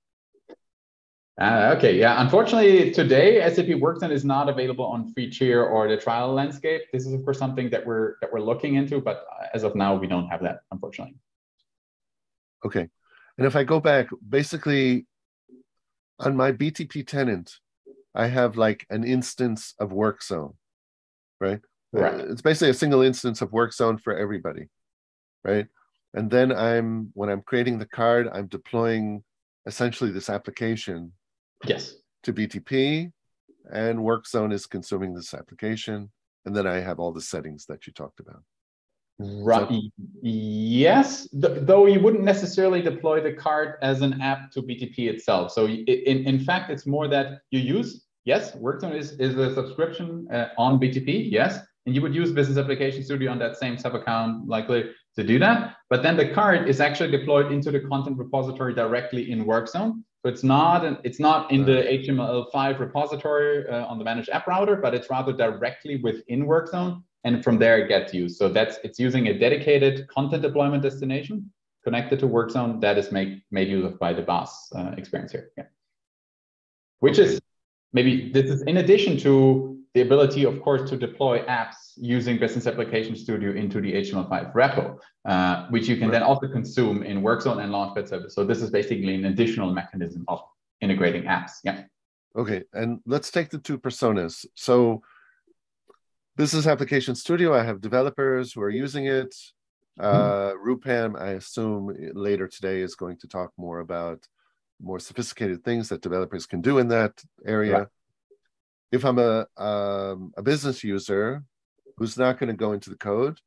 Uh, 1.40 1.76
okay, 1.78 1.96
yeah. 1.96 2.20
Unfortunately, 2.20 2.90
today 2.90 3.40
SAP 3.54 3.68
WorkZone 3.68 4.10
is 4.12 4.26
not 4.26 4.50
available 4.50 4.86
on 4.86 5.14
free 5.14 5.30
tier 5.30 5.64
or 5.64 5.88
the 5.88 5.96
trial 5.96 6.34
landscape. 6.34 6.82
This 6.92 7.06
is 7.06 7.14
of 7.14 7.24
course 7.24 7.38
something 7.38 7.70
that 7.70 7.86
we're 7.86 8.16
that 8.22 8.34
we're 8.34 8.42
looking 8.42 8.74
into, 8.74 9.00
but 9.00 9.26
as 9.54 9.62
of 9.64 9.76
now, 9.76 9.96
we 9.96 10.08
don't 10.08 10.28
have 10.30 10.42
that, 10.42 10.62
unfortunately. 10.72 11.16
Okay, 12.66 12.90
and 13.38 13.46
if 13.46 13.56
I 13.56 13.64
go 13.64 13.80
back, 13.80 14.08
basically, 14.28 15.06
on 16.20 16.36
my 16.36 16.52
BTP 16.52 17.06
tenant, 17.06 17.54
I 18.16 18.26
have 18.26 18.58
like 18.58 18.88
an 18.90 19.04
instance 19.04 19.76
of 19.80 19.92
WorkZone, 19.92 20.56
right? 21.40 21.62
Right. 21.94 22.16
Uh, 22.16 22.32
It's 22.32 22.42
basically 22.42 22.72
a 22.72 22.74
single 22.74 23.04
instance 23.04 23.44
of 23.44 23.52
WorkZone 23.52 24.02
for 24.02 24.18
everybody, 24.18 24.70
right? 25.44 25.68
And 26.16 26.32
then 26.32 26.52
I'm 26.52 27.12
when 27.14 27.30
I'm 27.30 27.44
creating 27.44 27.78
the 27.78 27.86
card, 27.86 28.28
I'm 28.34 28.48
deploying 28.48 29.24
essentially 29.68 30.10
this 30.10 30.32
application 30.32 31.12
Yes. 31.66 31.96
to 32.24 32.34
BTP, 32.34 33.12
and 33.72 34.00
WorkZone 34.00 34.54
is 34.54 34.66
consuming 34.66 35.14
this 35.14 35.34
application, 35.34 36.12
and 36.46 36.56
then 36.56 36.68
I 36.68 36.80
have 36.80 37.00
all 37.00 37.12
the 37.12 37.22
settings 37.22 37.66
that 37.66 37.88
you 37.88 37.94
talked 37.94 38.20
about. 38.20 38.44
Right. 39.20 39.82
Yes, 40.22 41.28
th- 41.30 41.60
though 41.62 41.88
you 41.88 42.00
wouldn't 42.00 42.24
necessarily 42.24 42.82
deploy 42.82 43.20
the 43.20 43.34
card 43.34 43.76
as 43.82 44.02
an 44.02 44.22
app 44.22 44.52
to 44.52 44.62
BTP 44.62 45.10
itself. 45.10 45.52
So 45.52 45.66
in, 45.66 46.28
in 46.28 46.40
fact, 46.40 46.70
it's 46.70 46.86
more 46.86 47.08
that 47.08 47.40
you 47.50 47.60
use, 47.60 48.06
yes, 48.26 48.52
WorkZone 48.52 48.96
is, 48.96 49.14
is 49.14 49.36
a 49.36 49.54
subscription 49.56 50.28
uh, 50.32 50.50
on 50.58 50.80
BTP, 50.80 51.32
yes, 51.32 51.60
and 51.88 51.96
you 51.96 52.02
would 52.02 52.14
use 52.14 52.32
Business 52.32 52.58
Application 52.58 53.04
Studio 53.04 53.32
on 53.32 53.40
that 53.40 53.58
same 53.58 53.78
sub 53.78 53.96
account 53.96 54.48
likely 54.48 54.92
to 55.16 55.24
do 55.24 55.40
that. 55.40 55.78
But 55.90 56.04
then 56.04 56.16
the 56.16 56.30
card 56.30 56.70
is 56.70 56.80
actually 56.80 57.10
deployed 57.10 57.52
into 57.52 57.72
the 57.72 57.80
content 57.80 58.18
repository 58.18 58.76
directly 58.76 59.32
in 59.32 59.46
WorkZone. 59.46 60.04
So 60.28 60.32
it's 60.34 60.44
not 60.44 60.84
an, 60.84 60.98
it's 61.06 61.22
not 61.22 61.50
in 61.54 61.64
the 61.64 61.84
HTML5 61.84 62.80
repository 62.80 63.66
uh, 63.70 63.86
on 63.86 63.98
the 63.98 64.04
managed 64.04 64.28
app 64.28 64.46
router, 64.46 64.76
but 64.76 64.94
it's 64.94 65.10
rather 65.10 65.32
directly 65.32 66.02
within 66.04 66.46
WorkZone 66.46 67.02
and 67.24 67.42
from 67.42 67.58
there 67.58 67.78
it 67.78 67.88
gets 67.88 68.14
used. 68.14 68.36
So 68.36 68.50
that's 68.50 68.78
it's 68.84 69.00
using 69.00 69.28
a 69.28 69.40
dedicated 69.40 70.06
content 70.10 70.42
deployment 70.42 70.84
destination 70.84 71.50
connected 71.82 72.20
to 72.20 72.28
WorkZone 72.28 72.82
that 72.82 72.98
is 72.98 73.10
made 73.10 73.42
made 73.52 73.70
use 73.70 73.86
of 73.86 73.98
by 74.00 74.12
the 74.12 74.22
BOSS 74.22 74.74
uh, 74.76 74.92
experience 74.98 75.32
here. 75.32 75.52
Yeah. 75.58 75.68
Which 77.00 77.20
is 77.20 77.40
maybe 77.94 78.30
this 78.30 78.52
is 78.52 78.64
in 78.64 78.76
addition 78.76 79.16
to 79.20 79.77
the 79.98 80.04
ability, 80.04 80.44
of 80.46 80.62
course, 80.62 80.88
to 80.92 80.96
deploy 80.96 81.44
apps 81.46 81.78
using 81.96 82.38
Business 82.38 82.68
Application 82.68 83.16
Studio 83.16 83.50
into 83.54 83.82
the 83.82 83.92
HTML5 83.94 84.54
repo, 84.54 85.00
uh, 85.26 85.66
which 85.70 85.88
you 85.88 85.98
can 85.98 86.12
then 86.12 86.22
also 86.22 86.48
consume 86.48 87.02
in 87.02 87.24
WorkZone 87.24 87.60
and 87.64 87.72
Launchpad 87.74 88.08
service. 88.08 88.36
So 88.36 88.46
this 88.46 88.62
is 88.62 88.70
basically 88.70 89.16
an 89.16 89.26
additional 89.26 89.74
mechanism 89.74 90.24
of 90.28 90.40
integrating 90.82 91.24
apps. 91.24 91.54
Yeah. 91.64 91.86
Okay, 92.36 92.62
and 92.74 93.00
let's 93.08 93.32
take 93.32 93.50
the 93.50 93.58
two 93.58 93.80
personas. 93.80 94.46
So, 94.54 95.02
Business 96.36 96.68
Application 96.68 97.16
Studio, 97.16 97.56
I 97.56 97.64
have 97.64 97.82
developers 97.82 98.54
who 98.54 98.62
are 98.62 98.70
using 98.70 99.08
it. 99.08 99.34
Uh, 100.00 100.52
Rupam, 100.64 101.20
I 101.20 101.30
assume 101.42 101.92
later 102.14 102.48
today 102.48 102.82
is 102.82 102.94
going 102.94 103.18
to 103.22 103.28
talk 103.28 103.52
more 103.58 103.80
about 103.80 104.20
more 104.80 105.00
sophisticated 105.00 105.64
things 105.64 105.90
that 105.90 106.04
developers 106.04 106.46
can 106.46 106.62
do 106.62 106.78
in 106.78 106.88
that 106.90 107.14
area. 107.44 107.90
If 108.92 109.04
I'm 109.04 109.20
a 109.20 109.46
um, 109.58 110.34
a 110.38 110.42
business 110.42 110.84
user 110.84 111.44
who's 111.98 112.18
not 112.18 112.40
going 112.40 112.48
to 112.50 112.56
go 112.56 112.72
into 112.74 112.90
the 112.90 112.96
code, 112.98 113.40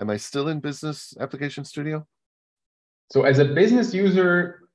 am 0.00 0.10
I 0.10 0.16
still 0.16 0.48
in 0.48 0.60
Business 0.60 1.14
Application 1.20 1.64
Studio? 1.64 2.06
So 3.10 3.22
as 3.22 3.38
a 3.38 3.44
business 3.44 3.92
user, 3.94 4.68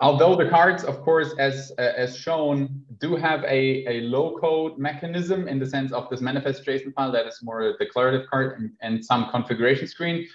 although 0.00 0.36
the 0.36 0.48
cards, 0.48 0.84
of 0.84 1.02
course, 1.02 1.34
as 1.38 1.72
uh, 1.78 1.92
as 1.96 2.16
shown, 2.16 2.82
do 2.98 3.16
have 3.16 3.42
a, 3.44 3.84
a 3.86 4.00
low 4.02 4.38
code 4.38 4.78
mechanism 4.78 5.48
in 5.48 5.58
the 5.58 5.66
sense 5.66 5.92
of 5.92 6.08
this 6.08 6.20
manifest 6.20 6.64
JSON 6.64 6.94
file 6.94 7.12
that 7.12 7.26
is 7.26 7.40
more 7.42 7.60
a 7.62 7.76
declarative 7.78 8.26
card 8.30 8.58
and, 8.58 8.70
and 8.80 9.04
some 9.04 9.30
configuration 9.30 9.86
screen. 9.86 10.26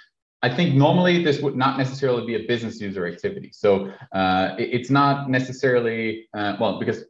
I 0.43 0.53
think 0.55 0.75
normally 0.75 1.23
this 1.23 1.41
would 1.41 1.55
not 1.55 1.77
necessarily 1.79 2.23
be 2.27 2.35
a 2.35 2.45
business 2.47 2.79
user 2.79 3.07
activity. 3.07 3.49
So 3.51 3.91
uh, 4.11 4.55
it- 4.59 4.69
it's 4.75 4.89
not 4.91 5.27
necessarily 5.29 6.27
uh, 6.35 6.57
well 6.59 6.77
because 6.77 7.05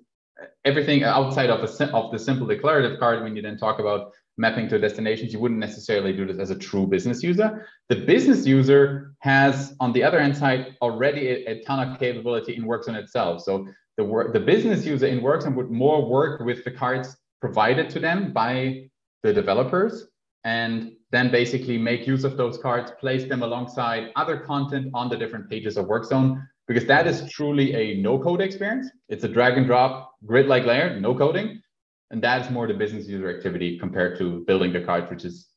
everything 0.63 1.03
outside 1.03 1.49
of 1.49 1.59
a 1.63 1.95
of 1.95 2.11
the 2.11 2.19
simple 2.19 2.47
declarative 2.47 2.99
card, 2.99 3.23
when 3.23 3.35
you 3.35 3.41
then 3.41 3.57
talk 3.57 3.79
about 3.79 4.11
mapping 4.37 4.67
to 4.67 4.77
destinations, 4.77 5.31
you 5.31 5.39
wouldn't 5.39 5.59
necessarily 5.59 6.11
do 6.11 6.25
this 6.25 6.39
as 6.39 6.49
a 6.49 6.55
true 6.57 6.85
business 6.85 7.23
user. 7.23 7.67
The 7.89 7.95
business 7.95 8.45
user 8.45 9.13
has, 9.19 9.75
on 9.79 9.93
the 9.93 10.03
other 10.03 10.19
hand 10.19 10.35
side, 10.35 10.75
already 10.81 11.29
a, 11.29 11.45
a 11.51 11.63
ton 11.63 11.87
of 11.87 11.99
capability 11.99 12.55
in 12.55 12.63
WorkZone 12.63 12.95
itself. 12.95 13.43
So 13.43 13.67
the 13.97 14.03
work, 14.03 14.33
the 14.33 14.39
business 14.39 14.85
user 14.85 15.07
in 15.07 15.21
WorkZone 15.21 15.55
would 15.55 15.71
more 15.71 16.05
work 16.05 16.41
with 16.41 16.65
the 16.65 16.71
cards 16.71 17.15
provided 17.39 17.89
to 17.91 17.99
them 17.99 18.33
by 18.33 18.89
the 19.23 19.31
developers, 19.31 20.07
and 20.43 20.91
then 21.11 21.31
basically 21.31 21.77
make 21.77 22.05
use 22.05 22.23
of 22.23 22.35
those 22.35 22.57
cards, 22.57 22.91
place 22.99 23.27
them 23.27 23.41
alongside 23.41 24.11
other 24.15 24.37
content 24.37 24.91
on 24.93 25.09
the 25.09 25.17
different 25.17 25.49
pages 25.49 25.77
of 25.77 25.85
WorkZone, 25.85 26.45
because 26.67 26.85
that 26.85 27.07
is 27.07 27.29
truly 27.29 27.73
a 27.73 28.01
no-code 28.01 28.41
experience. 28.41 28.89
It's 29.09 29.23
a 29.23 29.27
drag 29.27 29.57
and 29.57 29.65
drop 29.65 30.13
grid-like 30.25 30.65
layer, 30.65 30.99
no 30.99 31.15
coding, 31.15 31.61
and 32.11 32.21
that's 32.21 32.49
more 32.49 32.67
the 32.67 32.73
business 32.73 33.07
user 33.07 33.29
activity 33.35 33.77
compared 33.79 34.17
to 34.19 34.43
building 34.45 34.73
the 34.73 34.81
card, 34.81 35.09
which 35.09 35.25
is 35.25 35.47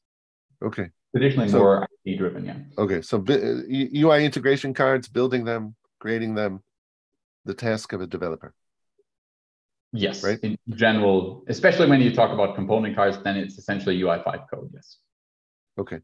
Okay. 0.63 0.91
traditionally 1.15 1.49
So- 1.49 1.59
more 1.59 1.87
IT 2.05 2.17
driven. 2.19 2.45
Yeah. 2.45 2.57
Okay, 2.77 3.01
so 3.03 3.19
bi- 3.19 3.35
uh, 3.35 3.63
UI 4.05 4.25
integration 4.25 4.75
cards, 4.75 5.09
building 5.09 5.45
them, 5.45 5.77
creating 6.01 6.35
them, 6.35 6.63
the 7.45 7.55
task 7.55 7.93
of 7.93 8.01
a 8.01 8.07
developer. 8.07 8.55
Yes. 9.93 10.23
Right. 10.23 10.39
In 10.41 10.59
general, 10.75 11.45
especially 11.49 11.89
when 11.89 12.03
you 12.03 12.15
talk 12.15 12.31
about 12.31 12.55
component 12.55 12.95
cards, 12.95 13.17
then 13.23 13.37
it's 13.39 13.57
essentially 13.57 13.99
UI5 14.03 14.47
code. 14.53 14.71
Yes. 14.75 14.99
Okay. 15.79 16.01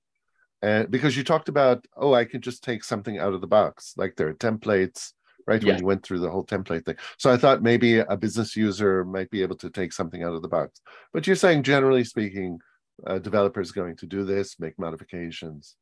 And 0.65 0.91
because 0.91 1.15
you 1.15 1.23
talked 1.23 1.51
about, 1.51 1.87
oh, 1.95 2.15
I 2.15 2.25
can 2.25 2.41
just 2.41 2.65
take 2.65 2.85
something 2.85 3.19
out 3.19 3.35
of 3.35 3.43
the 3.43 3.47
box, 3.47 3.93
like 3.99 4.17
there 4.17 4.29
are 4.29 4.35
templates, 4.35 5.13
right? 5.47 5.63
When 5.63 5.79
you 5.79 5.85
went 5.85 6.03
through 6.03 6.21
the 6.21 6.31
whole 6.31 6.47
template 6.47 6.87
thing. 6.87 6.97
So 7.19 7.31
I 7.31 7.37
thought 7.37 7.63
maybe 7.63 7.99
a 7.99 8.17
business 8.17 8.57
user 8.57 9.05
might 9.05 9.31
be 9.31 9.43
able 9.43 9.57
to 9.57 9.69
take 9.69 9.93
something 9.93 10.23
out 10.23 10.33
of 10.33 10.41
the 10.41 10.49
box. 10.49 10.81
But 11.13 11.27
you're 11.27 11.37
saying, 11.37 11.65
generally 11.65 12.03
speaking, 12.03 12.61
a 13.05 13.21
developer 13.21 13.61
is 13.61 13.73
going 13.73 13.97
to 13.97 14.07
do 14.07 14.25
this, 14.25 14.59
make 14.59 14.79
modifications, 14.79 15.77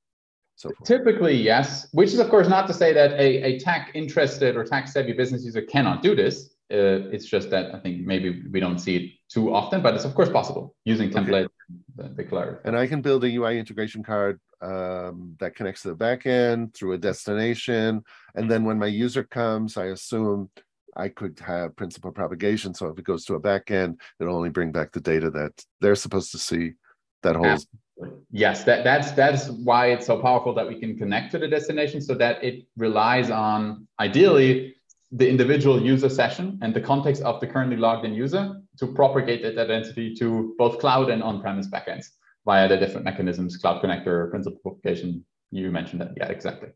so 0.57 0.71
forth. 0.71 0.89
Typically, 0.89 1.37
yes. 1.37 1.87
Which 1.93 2.09
is, 2.09 2.19
of 2.19 2.29
course, 2.29 2.49
not 2.49 2.67
to 2.67 2.75
say 2.75 2.93
that 2.93 3.13
a, 3.13 3.43
a 3.45 3.61
tech 3.61 3.93
interested 3.95 4.57
or 4.57 4.65
tech 4.65 4.89
savvy 4.89 5.13
business 5.13 5.45
user 5.45 5.63
cannot 5.63 6.03
do 6.03 6.17
this. 6.17 6.57
Uh, 6.73 7.07
it's 7.13 7.27
just 7.27 7.51
that 7.51 7.73
I 7.73 7.79
think 7.79 8.05
maybe 8.05 8.43
we 8.51 8.59
don't 8.59 8.81
see 8.81 8.97
it 8.97 9.13
too 9.29 9.55
often, 9.55 9.81
but 9.81 9.95
it's 9.95 10.05
of 10.05 10.15
course 10.17 10.31
possible 10.31 10.75
using 10.85 11.17
Okay. 11.17 11.47
Template 11.73 11.97
the, 11.97 12.03
the 12.03 12.09
declarative. 12.23 12.61
And 12.65 12.77
I 12.77 12.87
can 12.87 13.03
build 13.03 13.25
a 13.25 13.29
UI 13.29 13.59
integration 13.59 14.03
card 14.03 14.41
um, 14.61 15.37
that 15.41 15.57
connects 15.57 15.83
to 15.83 15.89
the 15.89 15.97
backend 15.97 16.75
through 16.75 16.93
a 16.93 16.99
destination. 16.99 18.03
And 18.35 18.51
then 18.51 18.65
when 18.65 18.79
my 18.79 18.87
user 18.87 19.25
comes, 19.25 19.77
I 19.77 19.87
assume 19.87 20.51
I 20.97 21.09
could 21.09 21.41
have 21.41 21.77
principal 21.77 22.13
propagation. 22.13 22.75
So 22.75 22.89
if 22.89 22.99
it 22.99 23.05
goes 23.05 23.25
to 23.27 23.35
a 23.35 23.41
backend, 23.41 23.97
it'll 24.21 24.37
only 24.37 24.51
bring 24.51 24.73
back 24.73 24.93
the 24.93 25.01
data 25.01 25.31
that 25.31 25.53
they're 25.81 25.95
supposed 25.95 26.33
to 26.33 26.39
see. 26.39 26.73
That 27.23 27.37
whole 27.37 27.59
Yes, 28.31 28.65
that, 28.65 28.83
that's 28.83 29.13
that's 29.13 29.49
why 29.49 29.93
it's 29.93 30.07
so 30.07 30.21
powerful 30.21 30.55
that 30.55 30.67
we 30.67 30.81
can 30.81 30.97
connect 30.97 31.31
to 31.33 31.39
the 31.39 31.47
destination 31.47 32.01
so 32.01 32.15
that 32.15 32.43
it 32.43 32.67
relies 32.77 33.31
on 33.31 33.87
ideally 34.01 34.75
the 35.13 35.29
individual 35.29 35.81
user 35.81 36.09
session 36.09 36.59
and 36.63 36.75
the 36.75 36.81
context 36.81 37.23
of 37.23 37.39
the 37.41 37.47
currently 37.47 37.77
logged 37.77 38.05
in 38.05 38.15
user 38.15 38.61
to 38.79 38.87
propagate 38.87 39.43
that 39.43 39.59
identity 39.59 40.15
to 40.15 40.55
both 40.59 40.79
cloud 40.79 41.11
and 41.11 41.23
on-premise 41.23 41.69
backends 41.69 42.07
via 42.47 42.67
the 42.67 42.79
different 42.79 43.05
mechanisms, 43.05 43.57
cloud 43.59 43.83
connector, 43.83 44.31
principal 44.31 44.59
propagation. 44.61 45.25
You 45.51 45.71
mentioned 45.71 46.01
that. 46.01 46.13
Yeah, 46.17 46.29
exactly. 46.29 46.71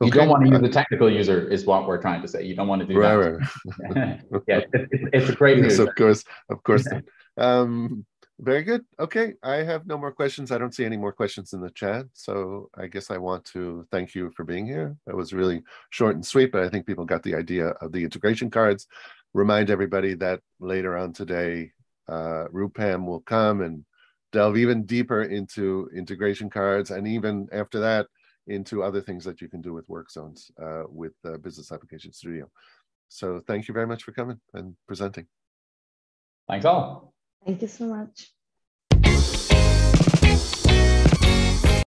You 0.00 0.10
don't 0.10 0.28
want 0.28 0.44
to 0.44 0.50
use 0.50 0.60
the 0.60 0.68
technical 0.68 1.12
user 1.12 1.48
is 1.48 1.64
what 1.64 1.86
we're 1.86 2.00
trying 2.00 2.22
to 2.22 2.28
say. 2.28 2.42
You 2.42 2.56
don't 2.56 2.66
want 2.66 2.80
to 2.80 2.86
do 2.86 2.98
right, 2.98 3.14
that. 3.14 3.90
right. 3.94 4.20
yeah, 4.48 4.56
it, 4.58 4.68
it, 4.72 4.88
it's 5.12 5.30
a 5.30 5.34
great 5.34 5.58
yes, 5.58 5.78
news. 5.78 5.78
of 5.78 5.94
course, 5.94 6.24
of 6.48 6.62
course. 6.64 6.88
um, 7.36 8.04
very 8.40 8.62
good. 8.62 8.84
Okay, 8.98 9.34
I 9.42 9.56
have 9.56 9.86
no 9.86 9.96
more 9.96 10.12
questions. 10.12 10.50
I 10.50 10.58
don't 10.58 10.74
see 10.74 10.84
any 10.84 10.96
more 10.96 11.12
questions 11.12 11.52
in 11.52 11.60
the 11.60 11.70
chat, 11.70 12.06
so 12.12 12.70
I 12.76 12.86
guess 12.86 13.10
I 13.10 13.18
want 13.18 13.44
to 13.46 13.86
thank 13.90 14.14
you 14.14 14.30
for 14.36 14.44
being 14.44 14.66
here. 14.66 14.96
That 15.06 15.16
was 15.16 15.32
really 15.32 15.62
short 15.90 16.14
and 16.14 16.26
sweet, 16.26 16.50
but 16.50 16.62
I 16.62 16.68
think 16.68 16.86
people 16.86 17.04
got 17.04 17.22
the 17.22 17.34
idea 17.34 17.68
of 17.68 17.92
the 17.92 18.02
integration 18.02 18.50
cards. 18.50 18.86
Remind 19.34 19.70
everybody 19.70 20.14
that 20.14 20.40
later 20.60 20.96
on 20.96 21.12
today, 21.12 21.72
uh, 22.08 22.46
Rupam 22.52 23.06
will 23.06 23.20
come 23.20 23.60
and 23.60 23.84
delve 24.32 24.56
even 24.56 24.84
deeper 24.84 25.22
into 25.22 25.88
integration 25.94 26.50
cards, 26.50 26.90
and 26.90 27.06
even 27.06 27.48
after 27.52 27.80
that, 27.80 28.06
into 28.48 28.82
other 28.82 29.00
things 29.00 29.24
that 29.24 29.40
you 29.40 29.48
can 29.48 29.60
do 29.60 29.72
with 29.72 29.88
work 29.88 30.10
zones 30.10 30.50
uh, 30.60 30.82
with 30.88 31.12
uh, 31.24 31.36
Business 31.38 31.70
Application 31.70 32.12
Studio. 32.12 32.50
So 33.08 33.40
thank 33.46 33.68
you 33.68 33.74
very 33.74 33.86
much 33.86 34.02
for 34.02 34.12
coming 34.12 34.40
and 34.54 34.74
presenting. 34.88 35.26
Thanks 36.48 36.64
all. 36.64 37.11
Thank 37.44 37.62
you 37.62 37.68
so 37.68 37.86
much. 37.86 38.32